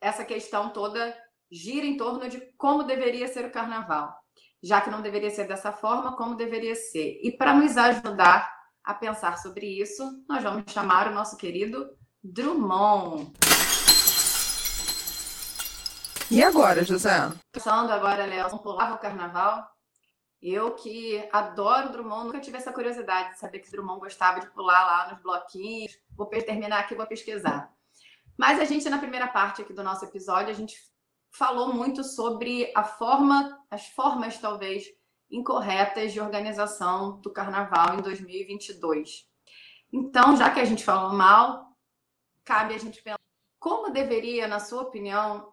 essa 0.01 0.25
questão 0.25 0.71
toda 0.71 1.17
gira 1.51 1.87
em 1.87 1.97
torno 1.97 2.29
de 2.29 2.41
como 2.59 2.83
deveria 2.83 3.29
ser 3.29 3.47
o 3.47 3.53
carnaval. 3.53 4.15
Já 4.63 4.81
que 4.81 4.91
não 4.91 5.01
deveria 5.01 5.31
ser 5.31 5.47
dessa 5.47 5.73
forma, 5.73 6.17
como 6.17 6.37
deveria 6.37 6.75
ser. 6.75 7.21
E 7.23 7.33
para 7.37 7.55
nos 7.55 7.77
ajudar 7.77 8.53
a 8.85 8.95
pensar 8.95 9.39
sobre 9.39 9.67
isso, 9.67 10.25
nós 10.29 10.43
vamos 10.43 10.71
chamar 10.71 11.09
o 11.09 11.15
nosso 11.15 11.37
querido 11.37 11.89
Drummond. 12.25 13.33
E 16.31 16.41
agora, 16.41 16.85
José? 16.85 17.11
Pensando 17.51 17.91
agora, 17.91 18.25
Léo, 18.25 18.59
pulava 18.61 18.95
o 18.95 18.99
carnaval. 18.99 19.69
Eu 20.41 20.73
que 20.77 21.29
adoro 21.33 21.91
Drummond, 21.91 22.27
nunca 22.27 22.39
tive 22.39 22.59
essa 22.59 22.73
curiosidade 22.73 23.31
de 23.31 23.41
saber 23.41 23.59
que 23.59 23.71
Drummond 23.73 23.99
gostava 23.99 24.39
de 24.39 24.49
pular 24.53 24.87
lá 24.87 25.11
nos 25.11 25.21
bloquinhos. 25.21 25.99
Vou 26.17 26.27
terminar 26.27 26.79
aqui, 26.79 26.95
vou 26.95 27.07
pesquisar. 27.09 27.73
Mas 28.39 28.61
a 28.61 28.65
gente, 28.65 28.89
na 28.89 28.99
primeira 28.99 29.27
parte 29.27 29.61
aqui 29.61 29.73
do 29.73 29.83
nosso 29.83 30.05
episódio, 30.05 30.51
a 30.51 30.57
gente 30.57 30.77
falou 31.33 31.75
muito 31.75 32.05
sobre 32.05 32.71
a 32.77 32.85
forma, 32.85 33.61
as 33.69 33.89
formas 33.89 34.39
talvez 34.39 34.85
incorretas 35.29 36.13
de 36.13 36.21
organização 36.21 37.21
do 37.21 37.33
carnaval 37.33 37.99
em 37.99 38.03
2022. 38.03 39.27
Então, 39.93 40.37
já 40.37 40.51
que 40.51 40.61
a 40.61 40.65
gente 40.65 40.85
falou 40.85 41.13
mal, 41.13 41.72
cabe 42.45 42.75
a 42.75 42.79
gente 42.79 43.03
pensar 43.03 43.19
como 43.59 43.93
deveria, 43.93 44.49
na 44.49 44.59
sua 44.59 44.83
opinião, 44.83 45.53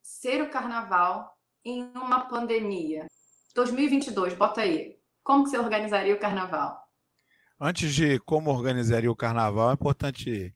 ser 0.00 0.42
o 0.42 0.48
carnaval 0.48 1.36
em 1.62 1.82
uma 1.94 2.20
pandemia? 2.20 3.06
2022, 3.54 4.32
bota 4.34 4.62
aí. 4.62 4.98
Como 5.22 5.44
que 5.44 5.50
você 5.50 5.58
organizaria 5.58 6.14
o 6.14 6.18
carnaval? 6.18 6.82
Antes 7.60 7.94
de 7.94 8.18
como 8.20 8.50
organizaria 8.50 9.12
o 9.12 9.16
carnaval, 9.16 9.70
é 9.70 9.74
importante. 9.74 10.54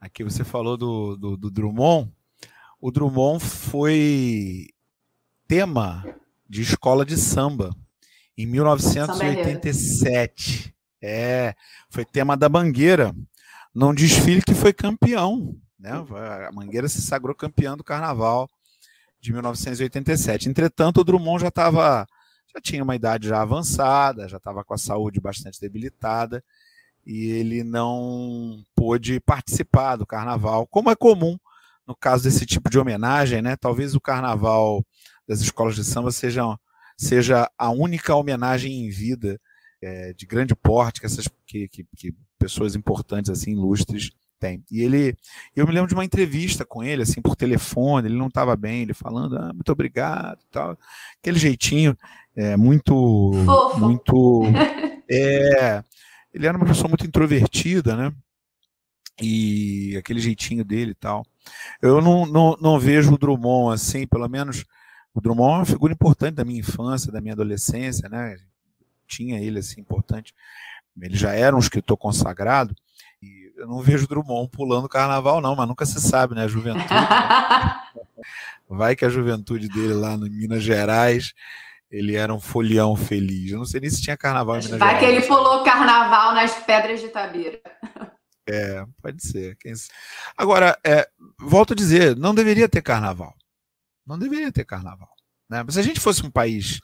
Aqui 0.00 0.24
você 0.24 0.42
falou 0.42 0.78
do, 0.78 1.18
do, 1.18 1.36
do 1.36 1.50
Drummond. 1.50 2.10
O 2.80 2.90
Drummond 2.90 3.44
foi 3.44 4.68
tema 5.46 6.02
de 6.48 6.62
escola 6.62 7.04
de 7.04 7.18
samba 7.18 7.76
em 8.38 8.46
1987. 8.46 10.74
É, 11.02 11.54
foi 11.90 12.06
tema 12.06 12.38
da 12.38 12.48
Mangueira 12.48 13.14
num 13.78 13.94
desfile 13.94 14.42
que 14.42 14.54
foi 14.54 14.72
campeão. 14.72 15.56
Né? 15.78 15.92
A 15.92 16.50
Mangueira 16.52 16.88
se 16.88 17.00
sagrou 17.00 17.32
campeão 17.32 17.76
do 17.76 17.84
carnaval 17.84 18.50
de 19.20 19.32
1987. 19.32 20.48
Entretanto, 20.48 21.00
o 21.00 21.04
Drummond 21.04 21.42
já 21.42 21.48
estava. 21.48 22.04
Já 22.52 22.60
tinha 22.60 22.82
uma 22.82 22.96
idade 22.96 23.28
já 23.28 23.40
avançada, 23.40 24.26
já 24.26 24.38
estava 24.38 24.64
com 24.64 24.74
a 24.74 24.78
saúde 24.78 25.20
bastante 25.20 25.60
debilitada 25.60 26.42
e 27.06 27.26
ele 27.26 27.62
não 27.62 28.64
pôde 28.74 29.20
participar 29.20 29.96
do 29.96 30.06
carnaval, 30.06 30.66
como 30.66 30.90
é 30.90 30.96
comum 30.96 31.38
no 31.86 31.94
caso 31.94 32.24
desse 32.24 32.46
tipo 32.46 32.70
de 32.70 32.78
homenagem, 32.78 33.42
né? 33.42 33.54
Talvez 33.54 33.94
o 33.94 34.00
carnaval 34.00 34.82
das 35.26 35.40
escolas 35.40 35.76
de 35.76 35.84
samba 35.84 36.10
seja, 36.10 36.42
seja 36.96 37.50
a 37.56 37.70
única 37.70 38.14
homenagem 38.14 38.72
em 38.72 38.88
vida 38.88 39.38
é, 39.82 40.12
de 40.12 40.26
grande 40.26 40.54
porte 40.54 41.00
que 41.00 41.06
essas 41.06 41.28
que, 41.46 41.68
que, 41.68 41.86
que 41.96 42.14
pessoas 42.38 42.74
importantes, 42.74 43.30
assim, 43.30 43.52
ilustres, 43.52 44.12
têm. 44.38 44.64
E 44.70 44.82
ele, 44.82 45.16
eu 45.54 45.66
me 45.66 45.72
lembro 45.72 45.88
de 45.88 45.94
uma 45.94 46.04
entrevista 46.04 46.64
com 46.64 46.82
ele, 46.82 47.02
assim, 47.02 47.20
por 47.20 47.36
telefone, 47.36 48.08
ele 48.08 48.16
não 48.16 48.28
estava 48.28 48.56
bem, 48.56 48.82
ele 48.82 48.94
falando, 48.94 49.36
ah, 49.36 49.52
muito 49.52 49.70
obrigado, 49.72 50.38
tal, 50.50 50.78
aquele 51.20 51.38
jeitinho, 51.38 51.96
é, 52.36 52.56
muito, 52.56 53.32
Fofo. 53.44 53.80
muito, 53.80 54.42
é, 55.10 55.82
ele 56.32 56.46
era 56.46 56.56
uma 56.56 56.66
pessoa 56.66 56.88
muito 56.88 57.06
introvertida, 57.06 57.96
né, 57.96 58.12
e 59.20 59.96
aquele 59.98 60.20
jeitinho 60.20 60.64
dele 60.64 60.92
e 60.92 60.94
tal. 60.94 61.26
Eu 61.82 62.00
não, 62.00 62.24
não, 62.24 62.56
não 62.60 62.78
vejo 62.78 63.12
o 63.12 63.18
Drummond 63.18 63.74
assim, 63.74 64.06
pelo 64.06 64.28
menos 64.28 64.64
o 65.12 65.20
Drummond 65.20 65.52
é 65.52 65.56
uma 65.58 65.66
figura 65.66 65.92
importante 65.92 66.36
da 66.36 66.44
minha 66.44 66.60
infância, 66.60 67.10
da 67.10 67.20
minha 67.20 67.34
adolescência, 67.34 68.08
né? 68.08 68.36
Tinha 69.08 69.40
ele 69.40 69.58
assim 69.58 69.80
importante. 69.80 70.34
Ele 71.00 71.16
já 71.16 71.32
era 71.32 71.56
um 71.56 71.60
escritor 71.60 71.96
consagrado, 71.96 72.74
e 73.22 73.52
eu 73.56 73.66
não 73.66 73.80
vejo 73.80 74.06
Drummond 74.06 74.50
pulando 74.50 74.88
carnaval, 74.88 75.40
não, 75.40 75.56
mas 75.56 75.66
nunca 75.66 75.86
se 75.86 76.00
sabe, 76.00 76.34
né? 76.34 76.44
A 76.44 76.48
juventude. 76.48 76.92
Né? 76.92 77.08
Vai 78.68 78.94
que 78.94 79.04
a 79.04 79.08
juventude 79.08 79.68
dele 79.68 79.94
lá 79.94 80.16
no 80.16 80.28
Minas 80.28 80.62
Gerais, 80.62 81.32
ele 81.90 82.16
era 82.16 82.32
um 82.34 82.40
folião 82.40 82.94
feliz. 82.94 83.50
Eu 83.50 83.58
não 83.58 83.64
sei 83.64 83.80
nem 83.80 83.90
se 83.90 84.02
tinha 84.02 84.16
carnaval 84.16 84.56
em 84.56 84.64
Minas 84.64 84.78
Vai 84.78 85.00
Gerais. 85.00 85.06
que 85.06 85.12
ele 85.16 85.26
pulou 85.26 85.64
carnaval 85.64 86.34
nas 86.34 86.54
pedras 86.64 87.00
de 87.00 87.08
Tabira. 87.08 87.60
É, 88.48 88.84
pode 89.02 89.22
ser. 89.22 89.56
Agora, 90.36 90.78
é, 90.84 91.08
volto 91.38 91.72
a 91.72 91.76
dizer, 91.76 92.16
não 92.16 92.34
deveria 92.34 92.68
ter 92.68 92.82
carnaval. 92.82 93.34
Não 94.06 94.18
deveria 94.18 94.50
ter 94.50 94.64
carnaval. 94.64 95.10
Né? 95.48 95.62
Mas 95.62 95.74
se 95.74 95.80
a 95.80 95.82
gente 95.82 96.00
fosse 96.00 96.24
um 96.24 96.30
país 96.30 96.80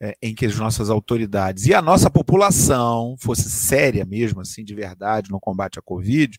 é, 0.00 0.16
em 0.20 0.34
que 0.34 0.46
as 0.46 0.56
nossas 0.56 0.90
autoridades 0.90 1.66
e 1.66 1.74
a 1.74 1.80
nossa 1.80 2.10
população 2.10 3.16
fosse 3.18 3.50
séria 3.50 4.04
mesmo, 4.04 4.40
assim, 4.40 4.64
de 4.64 4.74
verdade, 4.74 5.30
no 5.30 5.40
combate 5.40 5.78
à 5.78 5.82
Covid, 5.82 6.38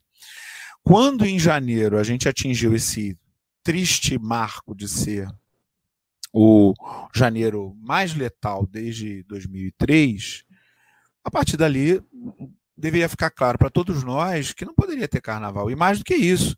quando 0.83 1.25
em 1.25 1.39
janeiro 1.39 1.97
a 1.97 2.03
gente 2.03 2.29
atingiu 2.29 2.75
esse 2.75 3.17
triste 3.63 4.17
marco 4.17 4.75
de 4.75 4.87
ser 4.87 5.27
o 6.33 6.73
janeiro 7.13 7.75
mais 7.81 8.15
letal 8.15 8.65
desde 8.65 9.23
2003, 9.23 10.43
a 11.23 11.31
partir 11.31 11.57
dali 11.57 12.01
deveria 12.77 13.09
ficar 13.09 13.31
claro 13.31 13.57
para 13.57 13.69
todos 13.69 14.03
nós 14.03 14.53
que 14.53 14.63
não 14.63 14.73
poderia 14.75 15.07
ter 15.07 15.19
carnaval. 15.19 15.71
E 15.71 15.75
mais 15.75 15.97
do 15.97 16.05
que 16.05 16.15
isso, 16.15 16.55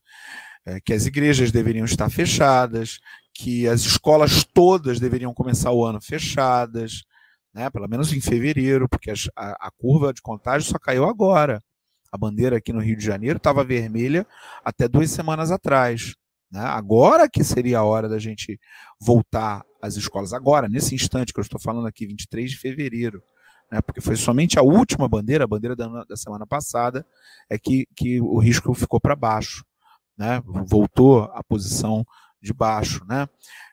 é, 0.70 0.80
que 0.80 0.94
as 0.94 1.06
igrejas 1.08 1.52
deveriam 1.52 1.86
estar 1.86 2.10
fechadas, 2.12 3.00
que 3.34 3.68
as 3.68 3.82
escolas 3.82 4.44
todas 4.44 5.00
deveriam 5.00 5.34
começar 5.34 5.72
o 5.72 5.84
ano 5.84 6.00
fechadas, 6.00 7.04
né, 7.54 7.70
pelo 7.72 7.88
menos 7.88 8.14
em 8.14 8.22
fevereiro, 8.22 8.88
porque 8.88 9.10
as, 9.10 9.28
a, 9.36 9.68
a 9.68 9.72
curva 9.72 10.14
de 10.14 10.22
contágio 10.22 10.70
só 10.70 10.78
caiu 10.78 11.06
agora. 11.06 11.60
A 12.12 12.18
bandeira 12.18 12.58
aqui 12.58 12.72
no 12.72 12.82
Rio 12.82 12.98
de 12.98 13.04
Janeiro 13.06 13.38
estava 13.38 13.64
vermelha 13.64 14.28
até 14.64 14.88
duas 14.88 15.10
semanas 15.10 15.52
atrás. 15.52 16.16
Né? 16.52 16.60
Agora 16.60 17.28
que 17.28 17.44
seria 17.44 17.80
a 17.80 17.84
hora 17.84 18.08
da 18.08 18.20
gente 18.20 18.60
voltar 19.00 19.64
às 19.82 19.96
escolas, 19.96 20.34
agora, 20.34 20.68
nesse 20.68 20.94
instante 20.94 21.34
que 21.34 21.40
eu 21.40 21.44
estou 21.44 21.60
falando 21.60 21.88
aqui, 21.88 22.06
23 22.06 22.52
de 22.52 22.58
fevereiro, 22.58 23.24
né? 23.72 23.82
porque 23.82 24.02
foi 24.02 24.16
somente 24.16 24.60
a 24.60 24.64
última 24.64 25.08
bandeira, 25.08 25.46
a 25.46 25.48
bandeira 25.48 25.76
da, 25.76 26.04
da 26.04 26.18
semana 26.18 26.46
passada, 26.46 27.06
é 27.50 27.58
que, 27.58 27.88
que 27.96 28.20
o 28.22 28.38
risco 28.38 28.74
ficou 28.74 29.00
para 29.00 29.16
baixo, 29.16 29.64
né? 30.20 30.42
voltou 30.44 31.24
à 31.34 31.42
posição 31.42 32.06
de 32.42 32.54
baixo. 32.54 33.04
Né? 33.08 33.28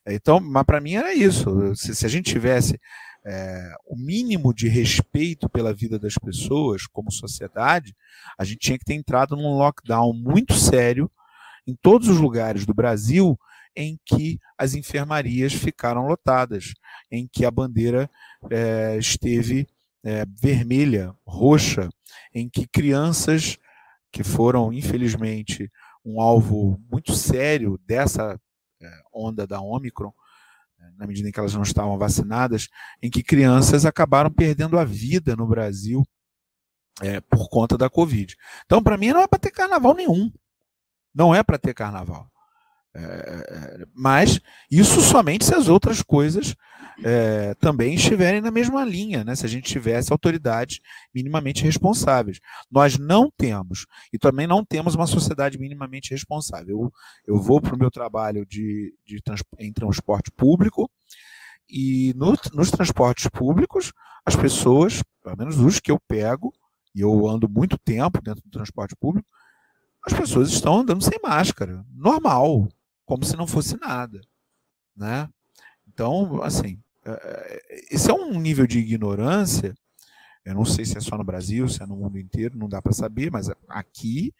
Então, 0.06 0.38
mas 0.40 0.64
para 0.64 0.80
mim 0.80 0.94
era 0.94 1.12
isso. 1.12 1.74
Se, 1.74 1.94
se 1.94 2.06
a 2.06 2.08
gente 2.08 2.32
tivesse 2.32 2.80
é, 3.26 3.74
o 3.84 3.96
mínimo 3.96 4.54
de 4.54 4.68
respeito 4.68 5.48
pela 5.48 5.74
vida 5.74 5.98
das 5.98 6.14
pessoas 6.14 6.86
como 6.86 7.10
sociedade, 7.10 7.94
a 8.38 8.44
gente 8.44 8.58
tinha 8.58 8.78
que 8.78 8.84
ter 8.84 8.94
entrado 8.94 9.36
num 9.36 9.58
lockdown 9.58 10.12
muito 10.14 10.54
sério 10.54 11.10
em 11.66 11.74
todos 11.74 12.08
os 12.08 12.18
lugares 12.18 12.64
do 12.64 12.72
Brasil 12.72 13.36
em 13.74 13.98
que 14.06 14.38
as 14.56 14.74
enfermarias 14.74 15.52
ficaram 15.52 16.06
lotadas, 16.06 16.72
em 17.10 17.28
que 17.30 17.44
a 17.44 17.50
bandeira 17.50 18.08
é, 18.48 18.96
esteve 18.96 19.66
é, 20.02 20.24
vermelha, 20.40 21.12
roxa, 21.26 21.90
em 22.32 22.48
que 22.48 22.66
crianças 22.66 23.58
que 24.10 24.24
foram, 24.24 24.72
infelizmente, 24.72 25.70
um 26.06 26.20
alvo 26.20 26.80
muito 26.88 27.12
sério 27.14 27.78
dessa 27.84 28.40
é, 28.80 29.00
onda 29.12 29.44
da 29.44 29.60
Omicron, 29.60 30.12
é, 30.78 30.90
na 30.96 31.06
medida 31.06 31.28
em 31.28 31.32
que 31.32 31.40
elas 31.40 31.52
não 31.52 31.62
estavam 31.62 31.98
vacinadas, 31.98 32.68
em 33.02 33.10
que 33.10 33.24
crianças 33.24 33.84
acabaram 33.84 34.30
perdendo 34.30 34.78
a 34.78 34.84
vida 34.84 35.34
no 35.34 35.46
Brasil 35.46 36.06
é, 37.02 37.20
por 37.20 37.48
conta 37.48 37.76
da 37.76 37.90
Covid. 37.90 38.36
Então, 38.64 38.80
para 38.80 38.96
mim, 38.96 39.08
não 39.08 39.20
é 39.20 39.26
para 39.26 39.40
ter 39.40 39.50
carnaval 39.50 39.94
nenhum. 39.94 40.30
Não 41.12 41.34
é 41.34 41.42
para 41.42 41.58
ter 41.58 41.74
carnaval. 41.74 42.30
É, 42.94 43.86
mas 43.92 44.40
isso 44.70 45.02
somente 45.02 45.44
se 45.44 45.54
as 45.54 45.68
outras 45.68 46.02
coisas 46.02 46.54
é, 47.04 47.54
também 47.54 47.94
estiverem 47.94 48.40
na 48.40 48.50
mesma 48.50 48.84
linha, 48.84 49.22
né? 49.24 49.34
se 49.34 49.44
a 49.44 49.48
gente 49.48 49.70
tivesse 49.70 50.12
autoridades 50.12 50.80
minimamente 51.14 51.62
responsáveis. 51.62 52.40
Nós 52.70 52.98
não 52.98 53.30
temos, 53.36 53.86
e 54.12 54.18
também 54.18 54.46
não 54.46 54.64
temos 54.64 54.94
uma 54.94 55.06
sociedade 55.06 55.58
minimamente 55.58 56.10
responsável. 56.10 56.68
Eu, 56.68 56.92
eu 57.34 57.40
vou 57.40 57.60
para 57.60 57.74
o 57.74 57.78
meu 57.78 57.90
trabalho 57.90 58.46
de, 58.46 58.94
de 59.04 59.20
trans, 59.22 59.42
em 59.58 59.72
transporte 59.72 60.30
público, 60.30 60.90
e 61.68 62.14
no, 62.16 62.34
nos 62.52 62.70
transportes 62.70 63.28
públicos, 63.28 63.92
as 64.24 64.36
pessoas, 64.36 65.02
pelo 65.22 65.36
menos 65.36 65.58
os 65.58 65.80
que 65.80 65.90
eu 65.90 66.00
pego, 66.00 66.52
e 66.94 67.00
eu 67.00 67.26
ando 67.26 67.48
muito 67.48 67.76
tempo 67.76 68.22
dentro 68.22 68.42
do 68.42 68.50
transporte 68.50 68.96
público, 68.96 69.28
as 70.04 70.12
pessoas 70.12 70.48
estão 70.48 70.78
andando 70.78 71.02
sem 71.02 71.18
máscara, 71.22 71.84
normal, 71.92 72.68
como 73.04 73.24
se 73.24 73.36
não 73.36 73.46
fosse 73.46 73.76
nada, 73.76 74.20
né? 74.96 75.28
Então, 75.86 76.42
assim, 76.42 76.80
esse 77.90 78.10
é 78.10 78.14
um 78.14 78.38
nível 78.38 78.66
de 78.66 78.78
ignorância. 78.78 79.74
Eu 80.44 80.54
não 80.54 80.64
sei 80.64 80.84
se 80.84 80.96
é 80.96 81.00
só 81.00 81.18
no 81.18 81.24
Brasil, 81.24 81.68
se 81.68 81.82
é 81.82 81.86
no 81.86 81.96
mundo 81.96 82.18
inteiro, 82.18 82.56
não 82.56 82.68
dá 82.68 82.80
para 82.80 82.92
saber, 82.92 83.32
mas 83.32 83.50
aqui, 83.68 84.32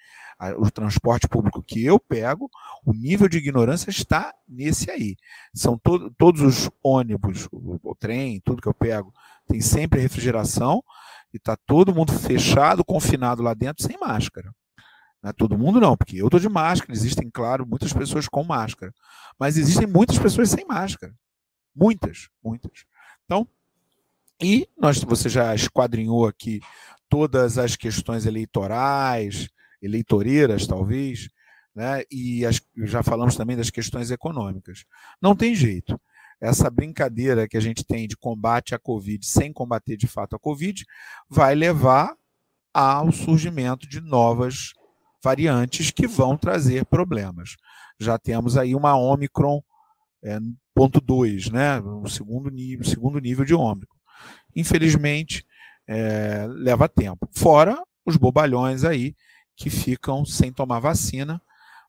o 0.59 0.71
transporte 0.71 1.27
público 1.27 1.61
que 1.61 1.85
eu 1.85 1.99
pego, 1.99 2.49
o 2.85 2.93
nível 2.93 3.29
de 3.29 3.39
ignorância 3.39 3.91
está 3.91 4.33
nesse 4.49 4.89
aí. 4.89 5.17
São 5.53 5.77
to 5.77 6.09
todos 6.17 6.43
os 6.43 6.71
ônibus, 6.81 7.49
o, 7.51 7.81
o 7.83 7.95
trem, 7.97 8.41
tudo 8.45 8.63
que 8.63 8.69
eu 8.69 8.75
pego, 8.75 9.13
tem 9.49 9.61
sempre 9.61 10.01
refrigeração 10.01 10.81
e 11.35 11.39
está 11.39 11.57
todo 11.57 11.93
mundo 11.93 12.13
fechado, 12.13 12.85
confinado 12.85 13.43
lá 13.43 13.53
dentro, 13.53 13.83
sem 13.83 13.99
máscara. 13.99 14.55
Não 15.21 15.31
é 15.31 15.33
todo 15.33 15.59
mundo 15.59 15.81
não, 15.81 15.97
porque 15.97 16.19
eu 16.19 16.27
estou 16.27 16.39
de 16.39 16.49
máscara, 16.49 16.93
existem, 16.93 17.29
claro, 17.29 17.67
muitas 17.67 17.93
pessoas 17.93 18.29
com 18.29 18.45
máscara, 18.45 18.93
mas 19.37 19.57
existem 19.57 19.89
muitas 19.89 20.19
pessoas 20.21 20.51
sem 20.51 20.65
máscara. 20.65 21.13
Muitas, 21.77 22.31
muitas. 22.43 22.87
Então, 23.27 23.47
e 24.43 24.67
nós, 24.79 25.03
você 25.03 25.29
já 25.29 25.55
esquadrinhou 25.55 26.27
aqui 26.27 26.61
todas 27.09 27.59
as 27.59 27.77
questões 27.77 28.25
eleitorais, 28.25 29.49
eleitoreiras, 29.83 30.67
talvez, 30.67 31.29
né? 31.75 32.03
e 32.11 32.45
as, 32.47 32.61
já 32.79 33.03
falamos 33.03 33.37
também 33.37 33.57
das 33.57 33.71
questões 33.71 34.11
econômicas. 34.11 34.85
Não 35.21 35.37
tem 35.37 35.55
jeito. 35.55 36.01
Essa 36.41 36.71
brincadeira 36.71 37.49
que 37.49 37.57
a 37.57 37.61
gente 37.61 37.85
tem 37.85 38.09
de 38.09 38.17
combate 38.17 38.75
à 38.75 38.79
Covid 38.79 39.25
sem 39.25 39.53
combater 39.53 39.97
de 39.97 40.07
fato 40.07 40.37
a 40.37 40.39
Covid 40.39 40.85
vai 41.29 41.55
levar 41.55 42.15
ao 42.73 43.11
surgimento 43.11 43.89
de 43.89 44.01
novas 44.01 44.73
variantes 45.23 45.91
que 45.91 46.07
vão 46.07 46.37
trazer 46.37 46.85
problemas. 46.85 47.57
Já 47.99 48.19
temos 48.19 48.57
aí 48.57 48.75
uma 48.75 48.97
Omicron 48.97 49.63
é, 50.23 50.39
ponto 50.77 51.01
2, 51.01 51.51
né? 51.51 51.81
O 51.81 52.07
segundo 52.07 52.51
nível, 52.51 52.85
segundo 52.85 53.19
nível 53.19 53.47
de 53.47 53.55
Omicron. 53.55 53.97
Infelizmente, 54.55 55.47
é, 55.89 56.47
leva 56.51 56.87
tempo. 56.87 57.27
Fora 57.35 57.83
os 58.05 58.19
bobalhões 58.19 58.85
aí 58.85 59.17
que 59.57 59.71
ficam 59.71 60.27
sem 60.27 60.53
tomar 60.53 60.81
vacina, 60.81 61.41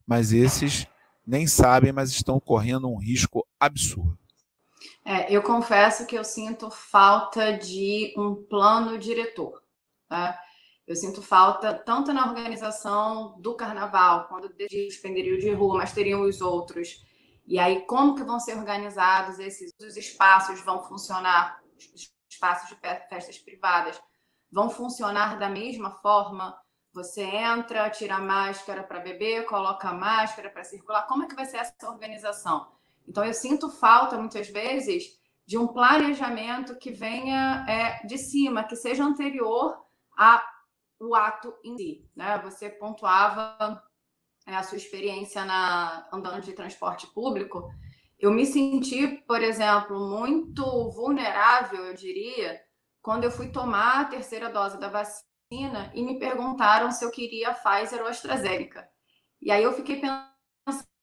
mas 0.08 0.32
esses 0.32 0.88
nem 1.26 1.46
sabem, 1.46 1.92
mas 1.92 2.12
estão 2.12 2.40
correndo 2.40 2.88
um 2.88 2.98
risco 2.98 3.46
absurdo. 3.60 4.18
É, 5.04 5.30
eu 5.34 5.44
confesso 5.44 6.06
que 6.06 6.18
eu 6.18 6.24
sinto 6.24 6.70
falta 6.70 7.58
de 7.58 8.14
um 8.18 8.36
plano 8.36 8.98
diretor. 8.98 9.62
Tá? 10.08 10.40
Eu 10.88 10.96
sinto 10.96 11.22
falta 11.22 11.74
tanto 11.74 12.14
na 12.14 12.26
organização 12.26 13.38
do 13.42 13.54
carnaval, 13.54 14.30
quando 14.30 14.50
suspenderiam 14.90 15.38
de 15.38 15.52
rua, 15.52 15.80
mas 15.80 15.92
teriam 15.92 16.22
os 16.22 16.40
outros. 16.40 17.06
E 17.48 17.58
aí, 17.58 17.86
como 17.86 18.14
que 18.14 18.24
vão 18.24 18.40
ser 18.40 18.58
organizados 18.58 19.40
esses 19.40 19.72
os 19.82 19.96
espaços 19.96 20.60
vão 20.62 20.84
funcionar, 20.84 21.62
os 21.96 22.12
espaços 22.30 22.70
de 22.70 22.76
festas 22.76 23.40
privadas 23.40 24.00
vão 24.52 24.70
funcionar 24.70 25.40
da 25.40 25.50
mesma 25.50 25.92
forma? 25.92 26.60
Você 26.94 27.24
entra, 27.24 27.90
tira 27.90 28.16
a 28.16 28.22
máscara 28.22 28.84
para 28.84 29.00
beber, 29.00 29.46
coloca 29.46 29.88
a 29.88 29.94
máscara 29.94 30.50
para 30.50 30.64
circular. 30.64 31.08
Como 31.08 31.24
é 31.24 31.28
que 31.28 31.36
vai 31.36 31.46
ser 31.46 31.58
essa 31.58 31.90
organização? 31.90 32.72
Então, 33.08 33.24
eu 33.24 33.34
sinto 33.34 33.70
falta, 33.70 34.18
muitas 34.18 34.50
vezes, 34.50 35.18
de 35.46 35.58
um 35.58 35.68
planejamento 35.68 36.76
que 36.78 36.92
venha 36.92 37.66
é, 37.70 38.06
de 38.06 38.18
cima, 38.18 38.66
que 38.66 38.76
seja 38.76 39.06
anterior 39.06 39.82
a 40.18 40.44
o 41.00 41.16
ato 41.16 41.54
em 41.64 41.78
si. 41.78 42.10
Né? 42.16 42.38
Você 42.40 42.70
pontuava 42.70 43.82
a 44.56 44.64
sua 44.64 44.78
experiência 44.78 45.44
na 45.44 46.08
andando 46.12 46.42
de 46.42 46.54
transporte 46.54 47.08
público. 47.08 47.70
Eu 48.20 48.32
me 48.32 48.46
senti, 48.46 49.08
por 49.28 49.42
exemplo, 49.42 50.00
muito 50.00 50.64
vulnerável, 50.92 51.86
eu 51.86 51.94
diria, 51.94 52.60
quando 53.02 53.26
eu 53.26 53.32
fui 53.32 53.50
tomar 53.50 54.02
a 54.02 54.06
terceira 54.06 54.50
dose 54.50 54.80
da 54.80 54.90
vacina 54.90 55.92
e 55.94 56.02
me 56.04 56.18
perguntaram 56.18 56.92
se 56.92 57.06
eu 57.06 57.12
queria 57.12 57.54
Pfizer 57.54 58.02
ou 58.02 58.08
AstraZeneca. 58.08 58.88
E 59.42 59.52
aí 59.52 59.64
eu 59.64 59.74
fiquei 59.74 60.02
pensando, 60.02 60.28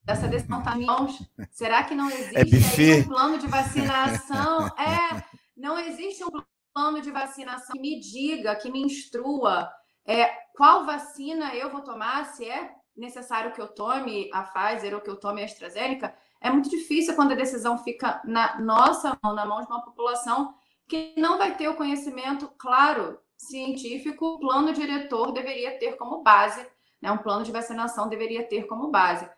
essa 0.07 0.27
decisão 0.27 0.59
está 0.59 0.77
em 0.77 0.85
mãos. 0.85 1.17
Será 1.51 1.83
que 1.83 1.95
não 1.95 2.09
é 2.09 2.41
existe 2.41 2.91
é 2.91 2.95
um 2.97 3.03
plano 3.07 3.37
de 3.37 3.47
vacinação? 3.47 4.67
É, 4.77 5.23
não 5.55 5.79
existe 5.79 6.23
um 6.23 6.29
plano 6.73 7.01
de 7.01 7.11
vacinação 7.11 7.73
que 7.73 7.79
me 7.79 7.99
diga, 7.99 8.55
que 8.55 8.69
me 8.69 8.81
instrua 8.81 9.71
é, 10.05 10.27
qual 10.55 10.85
vacina 10.85 11.55
eu 11.55 11.71
vou 11.71 11.81
tomar, 11.81 12.25
se 12.25 12.45
é 12.45 12.71
necessário 12.95 13.53
que 13.53 13.61
eu 13.61 13.67
tome 13.67 14.29
a 14.33 14.43
Pfizer 14.43 14.93
ou 14.93 15.01
que 15.01 15.09
eu 15.09 15.19
tome 15.19 15.41
a 15.41 15.45
AstraZeneca, 15.45 16.15
é 16.39 16.49
muito 16.49 16.69
difícil 16.69 17.15
quando 17.15 17.31
a 17.31 17.35
decisão 17.35 17.77
fica 17.77 18.21
na 18.23 18.59
nossa 18.59 19.17
mão, 19.23 19.33
na 19.33 19.45
mão 19.45 19.61
de 19.61 19.67
uma 19.67 19.83
população 19.83 20.53
que 20.87 21.13
não 21.17 21.37
vai 21.37 21.55
ter 21.55 21.67
o 21.67 21.75
conhecimento 21.75 22.47
claro 22.57 23.19
científico, 23.37 24.25
o 24.25 24.39
plano 24.39 24.71
diretor 24.71 25.31
deveria 25.31 25.77
ter 25.77 25.97
como 25.97 26.21
base 26.21 26.65
né, 27.05 27.11
um 27.11 27.17
plano 27.17 27.43
de 27.43 27.51
vacinação 27.51 28.09
deveria 28.09 28.43
ter 28.43 28.65
como 28.65 28.89
base. 28.89 29.29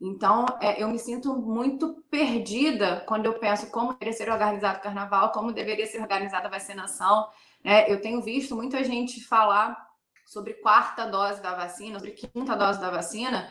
Então, 0.00 0.46
é, 0.60 0.82
eu 0.82 0.88
me 0.88 0.98
sinto 0.98 1.34
muito 1.34 2.04
perdida 2.10 3.02
quando 3.08 3.26
eu 3.26 3.38
penso 3.38 3.70
como 3.70 3.92
deveria 3.94 4.12
ser 4.12 4.30
organizado 4.30 4.78
o 4.78 4.82
carnaval, 4.82 5.32
como 5.32 5.52
deveria 5.52 5.86
ser 5.86 6.00
organizada 6.00 6.46
a 6.46 6.50
vacinação. 6.50 7.28
Né? 7.64 7.90
Eu 7.90 8.00
tenho 8.00 8.20
visto 8.22 8.54
muita 8.54 8.84
gente 8.84 9.24
falar 9.24 9.85
sobre 10.26 10.54
quarta 10.54 11.06
dose 11.06 11.40
da 11.40 11.54
vacina, 11.54 11.98
sobre 11.98 12.12
quinta 12.12 12.54
dose 12.54 12.78
da 12.80 12.90
vacina, 12.90 13.50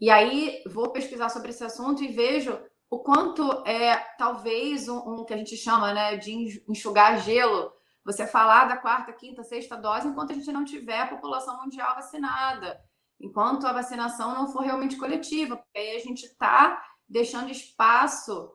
e 0.00 0.10
aí 0.10 0.62
vou 0.66 0.90
pesquisar 0.90 1.28
sobre 1.28 1.50
esse 1.50 1.64
assunto 1.64 2.04
e 2.04 2.08
vejo 2.08 2.56
o 2.88 3.00
quanto 3.00 3.66
é 3.66 3.96
talvez 4.18 4.88
um, 4.88 4.98
um 4.98 5.24
que 5.24 5.34
a 5.34 5.36
gente 5.36 5.56
chama 5.56 5.92
né, 5.92 6.16
de 6.16 6.62
enxugar 6.68 7.20
gelo, 7.20 7.72
você 8.04 8.26
falar 8.26 8.66
da 8.66 8.76
quarta, 8.76 9.12
quinta, 9.12 9.42
sexta 9.42 9.76
dose 9.76 10.06
enquanto 10.06 10.30
a 10.30 10.34
gente 10.34 10.52
não 10.52 10.64
tiver 10.64 11.00
a 11.00 11.06
população 11.08 11.60
mundial 11.62 11.94
vacinada 11.96 12.80
enquanto 13.22 13.66
a 13.66 13.72
vacinação 13.72 14.34
não 14.34 14.48
for 14.48 14.62
realmente 14.62 14.96
coletiva, 14.96 15.56
porque 15.56 15.78
aí 15.78 15.96
a 15.96 16.00
gente 16.00 16.24
está 16.24 16.82
deixando 17.08 17.50
espaço 17.50 18.52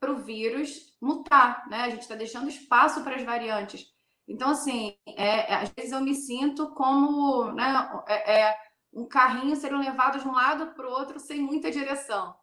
para 0.00 0.10
o 0.10 0.18
vírus 0.18 0.96
mutar, 1.00 1.66
né? 1.68 1.82
A 1.82 1.90
gente 1.90 2.02
está 2.02 2.16
deixando 2.16 2.48
espaço 2.48 3.02
para 3.02 3.16
as 3.16 3.22
variantes. 3.22 3.86
Então, 4.28 4.50
assim, 4.50 4.94
é, 5.06 5.52
é, 5.52 5.54
às 5.54 5.70
vezes 5.70 5.90
eu 5.90 6.02
me 6.02 6.14
sinto 6.14 6.68
como 6.74 7.50
né, 7.52 7.90
é, 8.06 8.40
é 8.42 8.58
um 8.92 9.06
carrinho 9.06 9.56
sendo 9.56 9.78
levado 9.78 10.20
de 10.20 10.28
um 10.28 10.32
lado 10.32 10.74
para 10.74 10.86
o 10.86 10.92
outro 10.92 11.18
sem 11.18 11.40
muita 11.40 11.70
direção. 11.70 12.34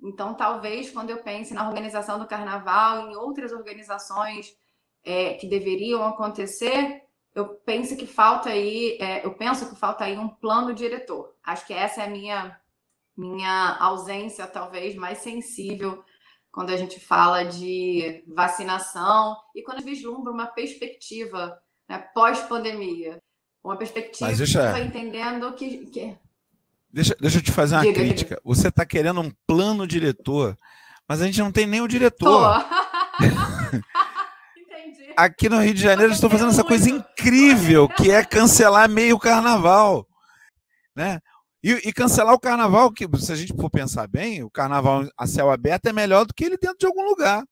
Então, 0.00 0.34
talvez 0.34 0.90
quando 0.90 1.10
eu 1.10 1.22
pense 1.22 1.52
na 1.52 1.66
organização 1.68 2.18
do 2.18 2.26
carnaval, 2.26 3.10
em 3.10 3.16
outras 3.16 3.52
organizações 3.52 4.56
é, 5.02 5.34
que 5.34 5.48
deveriam 5.48 6.06
acontecer, 6.06 7.02
eu 7.34 7.56
penso 7.56 7.96
que 7.96 8.06
falta 8.06 8.50
aí, 8.50 8.96
é, 9.00 9.26
eu 9.26 9.34
penso 9.34 9.68
que 9.68 9.76
falta 9.76 10.04
aí 10.04 10.16
um 10.16 10.28
plano 10.28 10.72
diretor. 10.72 11.34
Acho 11.42 11.66
que 11.66 11.72
essa 11.72 12.02
é 12.02 12.04
a 12.06 12.10
minha 12.10 12.60
minha 13.16 13.76
ausência 13.78 14.44
talvez 14.44 14.96
mais 14.96 15.18
sensível 15.18 16.04
quando 16.54 16.70
a 16.70 16.76
gente 16.76 17.00
fala 17.00 17.42
de 17.42 18.22
vacinação 18.28 19.36
e 19.56 19.62
quando 19.62 19.82
vislumbra 19.82 20.32
uma 20.32 20.46
perspectiva 20.46 21.58
né, 21.88 21.98
pós-pandemia, 22.14 23.20
uma 23.62 23.76
perspectiva 23.76 24.30
Mas 24.30 24.38
deixa... 24.38 24.78
entendendo 24.78 25.52
que, 25.54 25.86
que... 25.86 26.16
Deixa, 26.92 27.16
deixa 27.20 27.38
eu 27.38 27.42
te 27.42 27.50
fazer 27.50 27.74
uma 27.74 27.82
diga, 27.82 27.94
crítica. 27.94 28.34
Diga. 28.36 28.40
Você 28.44 28.68
está 28.68 28.86
querendo 28.86 29.20
um 29.20 29.32
plano 29.44 29.84
diretor, 29.84 30.56
mas 31.08 31.20
a 31.20 31.26
gente 31.26 31.40
não 31.40 31.50
tem 31.50 31.66
nem 31.66 31.80
o 31.80 31.88
diretor. 31.88 32.64
aqui 35.16 35.48
no 35.48 35.60
Rio 35.60 35.74
de 35.74 35.82
Janeiro 35.82 36.12
estão 36.12 36.30
fazendo 36.30 36.50
essa 36.50 36.62
coisa 36.62 36.88
incrível 36.88 37.88
que 37.88 38.12
é 38.12 38.24
cancelar 38.24 38.88
meio 38.88 39.18
carnaval, 39.18 40.06
né? 40.94 41.20
E, 41.64 41.88
e, 41.88 41.92
cancelar 41.94 42.34
o 42.34 42.38
carnaval, 42.38 42.92
que 42.92 43.08
se 43.16 43.32
a 43.32 43.34
gente 43.34 43.54
for 43.54 43.70
pensar 43.70 44.06
bem, 44.06 44.42
o 44.42 44.50
carnaval 44.50 45.08
a 45.16 45.26
céu 45.26 45.50
aberto 45.50 45.86
é 45.86 45.94
melhor 45.94 46.26
do 46.26 46.34
que 46.34 46.44
ele 46.44 46.58
dentro 46.58 46.76
de 46.76 46.84
algum 46.84 47.02
lugar. 47.02 47.42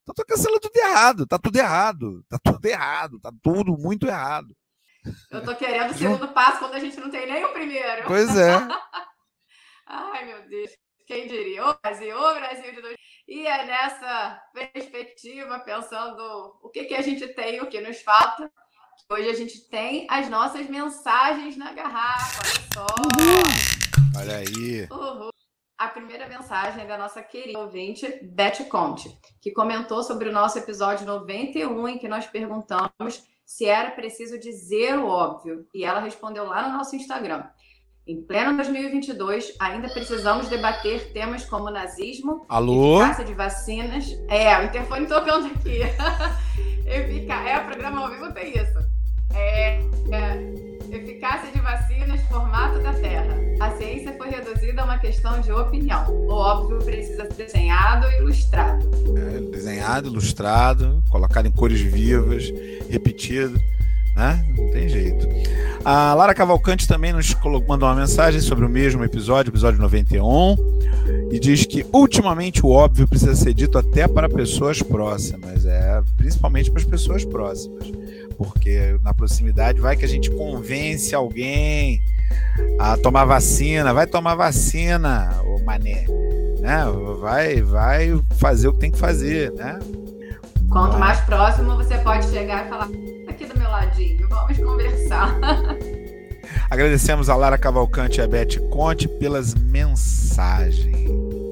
Então 0.00 0.14
tô 0.14 0.24
cancelando 0.24 0.60
tudo 0.60 0.76
errado, 0.78 1.26
tá 1.26 1.38
tudo 1.38 1.54
errado, 1.58 2.24
tá 2.30 2.38
tudo 2.42 2.64
errado, 2.64 3.20
tá 3.20 3.30
tudo 3.42 3.76
muito 3.76 4.06
errado. 4.06 4.56
Eu 5.30 5.44
tô 5.44 5.54
querendo 5.54 5.90
o 5.90 5.94
segundo 5.94 6.28
passo 6.28 6.60
quando 6.60 6.76
a 6.76 6.78
gente 6.78 6.98
não 6.98 7.10
tem 7.10 7.30
nem 7.30 7.44
o 7.44 7.52
primeiro. 7.52 8.06
Pois 8.06 8.34
é. 8.38 8.52
Ai, 9.86 10.24
meu 10.24 10.48
Deus. 10.48 10.70
Quem 11.06 11.28
diria? 11.28 11.66
Ô 11.66 11.74
Brasil, 11.74 12.16
ô 12.16 12.34
Brasil 12.36 12.74
de 12.74 12.80
dois. 12.80 12.96
E 13.28 13.46
é 13.46 13.66
nessa 13.66 14.42
perspectiva, 14.54 15.60
pensando 15.60 16.58
o 16.62 16.70
que, 16.70 16.84
que 16.84 16.94
a 16.94 17.02
gente 17.02 17.28
tem, 17.34 17.60
o 17.60 17.66
que 17.66 17.82
nos 17.82 18.00
falta. 18.00 18.50
Hoje 19.10 19.28
a 19.28 19.34
gente 19.34 19.68
tem 19.70 20.06
as 20.10 20.28
nossas 20.28 20.68
mensagens 20.68 21.56
na 21.56 21.72
garrafa. 21.72 22.42
Olha 22.44 22.68
só. 22.74 22.86
Olha 24.18 24.36
aí. 24.36 24.88
A 25.78 25.88
primeira 25.88 26.28
mensagem 26.28 26.82
é 26.82 26.86
da 26.86 26.98
nossa 26.98 27.22
querida 27.22 27.58
ouvinte, 27.58 28.06
Beth 28.22 28.68
Conte, 28.68 29.08
que 29.40 29.52
comentou 29.52 30.02
sobre 30.02 30.28
o 30.28 30.32
nosso 30.32 30.58
episódio 30.58 31.06
91, 31.06 31.88
em 31.88 31.98
que 31.98 32.08
nós 32.08 32.26
perguntamos 32.26 33.22
se 33.46 33.64
era 33.64 33.92
preciso 33.92 34.38
dizer 34.38 34.98
o 34.98 35.06
óbvio. 35.06 35.66
E 35.74 35.84
ela 35.84 36.00
respondeu 36.00 36.44
lá 36.44 36.68
no 36.68 36.76
nosso 36.76 36.96
Instagram. 36.96 37.44
Em 38.06 38.22
pleno 38.22 38.56
2022, 38.56 39.54
ainda 39.60 39.88
precisamos 39.88 40.48
debater 40.48 41.12
temas 41.12 41.44
como 41.44 41.70
nazismo, 41.70 42.44
Alô? 42.48 43.00
eficácia 43.00 43.24
de 43.24 43.34
vacinas. 43.34 44.06
É, 44.28 44.58
o 44.58 44.64
interfone 44.64 45.06
tocando 45.06 45.46
aqui. 45.46 45.80
É, 46.90 47.58
o 47.58 47.66
programa 47.66 48.00
ao 48.00 48.10
vivo 48.10 48.32
tem 48.32 48.50
isso. 48.56 48.78
É, 49.34 49.80
é, 50.10 50.96
eficácia 50.96 51.52
de 51.52 51.60
vacinas, 51.60 52.20
formato 52.22 52.78
da 52.80 52.92
Terra. 52.94 53.36
A 53.60 53.70
ciência 53.72 54.14
foi 54.16 54.30
reduzida 54.30 54.82
a 54.82 54.84
uma 54.84 54.98
questão 54.98 55.40
de 55.40 55.52
opinião. 55.52 56.10
O 56.10 56.32
óbvio 56.32 56.78
precisa 56.78 57.26
ser 57.26 57.44
desenhado 57.44 58.06
e 58.10 58.18
ilustrado. 58.18 58.90
É, 59.16 59.40
desenhado, 59.50 60.08
ilustrado, 60.08 61.02
colocado 61.10 61.46
em 61.46 61.52
cores 61.52 61.80
vivas, 61.80 62.50
repetido 62.88 63.60
né? 64.18 64.44
Não 64.56 64.70
tem 64.70 64.88
jeito. 64.88 65.26
A 65.84 66.12
Lara 66.12 66.34
Cavalcante 66.34 66.88
também 66.88 67.12
nos 67.12 67.34
mandou 67.66 67.88
uma 67.88 67.94
mensagem 67.94 68.40
sobre 68.40 68.64
o 68.64 68.68
mesmo 68.68 69.04
episódio, 69.04 69.50
episódio 69.50 69.80
91, 69.80 70.56
e 71.30 71.38
diz 71.38 71.64
que 71.64 71.84
ultimamente 71.92 72.64
o 72.64 72.70
óbvio 72.70 73.06
precisa 73.06 73.34
ser 73.34 73.52
dito 73.52 73.76
até 73.78 74.08
para 74.08 74.28
pessoas 74.28 74.82
próximas, 74.82 75.66
é, 75.66 76.02
principalmente 76.16 76.70
para 76.70 76.80
as 76.80 76.86
pessoas 76.86 77.24
próximas, 77.24 77.90
porque 78.36 78.98
na 79.02 79.12
proximidade 79.12 79.80
vai 79.80 79.96
que 79.96 80.04
a 80.04 80.08
gente 80.08 80.30
convence 80.30 81.14
alguém 81.14 82.02
a 82.78 82.96
tomar 82.96 83.24
vacina, 83.24 83.92
vai 83.92 84.06
tomar 84.06 84.34
vacina, 84.34 85.40
o 85.44 85.62
mané, 85.64 86.06
né? 86.60 86.84
Vai, 87.20 87.60
vai 87.62 88.20
fazer 88.36 88.68
o 88.68 88.72
que 88.72 88.78
tem 88.78 88.90
que 88.90 88.98
fazer, 88.98 89.52
né? 89.52 89.78
Quanto 90.70 90.98
mais 90.98 91.20
próximo 91.20 91.76
você 91.76 91.96
pode 91.98 92.26
chegar 92.26 92.66
e 92.66 92.68
falar 92.68 92.88
aqui 93.28 93.46
do 93.46 93.58
meu 93.58 93.70
ladinho, 93.70 94.28
vamos 94.28 94.58
conversar. 94.58 95.38
Agradecemos 96.70 97.30
a 97.30 97.36
Lara 97.36 97.56
Cavalcante 97.56 98.20
e 98.20 98.22
a 98.22 98.28
Beth 98.28 98.58
Conte 98.70 99.08
pelas 99.08 99.54
mensagens. 99.54 101.08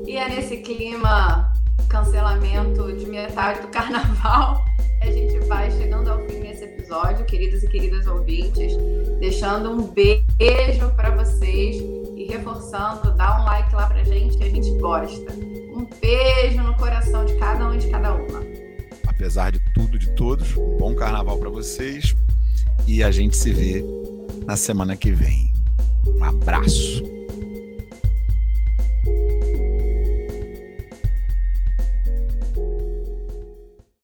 E 0.06 0.16
é 0.16 0.28
nesse 0.28 0.58
clima 0.58 1.52
cancelamento 1.88 2.92
de 2.96 3.06
metade 3.06 3.62
do 3.62 3.68
carnaval, 3.68 4.64
a 5.00 5.06
gente 5.06 5.38
vai 5.46 5.70
chegando 5.70 6.10
ao 6.10 6.18
fim 6.26 6.40
desse 6.40 6.64
episódio, 6.64 7.24
queridos 7.24 7.62
e 7.62 7.68
queridas 7.68 8.06
ouvintes, 8.06 8.72
deixando 9.20 9.70
um 9.70 9.86
beijo 9.92 10.90
para 10.96 11.10
vocês 11.10 11.76
e 12.16 12.26
reforçando, 12.30 13.12
dá 13.16 13.40
um 13.40 13.44
like 13.44 13.74
lá 13.74 13.86
pra 13.86 14.02
gente 14.04 14.36
que 14.36 14.44
a 14.44 14.50
gente 14.50 14.70
gosta. 14.78 15.32
Um 15.32 15.86
beijo 16.00 16.62
no 16.62 16.74
coração 16.76 17.24
de 17.24 17.34
cada 17.38 17.68
um 17.68 17.74
e 17.74 17.78
de 17.78 17.88
cada 17.88 18.14
uma 18.14 18.46
apesar 19.16 19.50
de 19.50 19.58
tudo, 19.72 19.98
de 19.98 20.10
todos. 20.10 20.56
Um 20.56 20.76
bom 20.76 20.94
carnaval 20.94 21.38
para 21.38 21.48
vocês 21.48 22.14
e 22.86 23.02
a 23.02 23.10
gente 23.10 23.36
se 23.36 23.50
vê 23.50 23.82
na 24.46 24.56
semana 24.56 24.96
que 24.96 25.10
vem. 25.10 25.52
Um 26.06 26.24
abraço. 26.24 27.15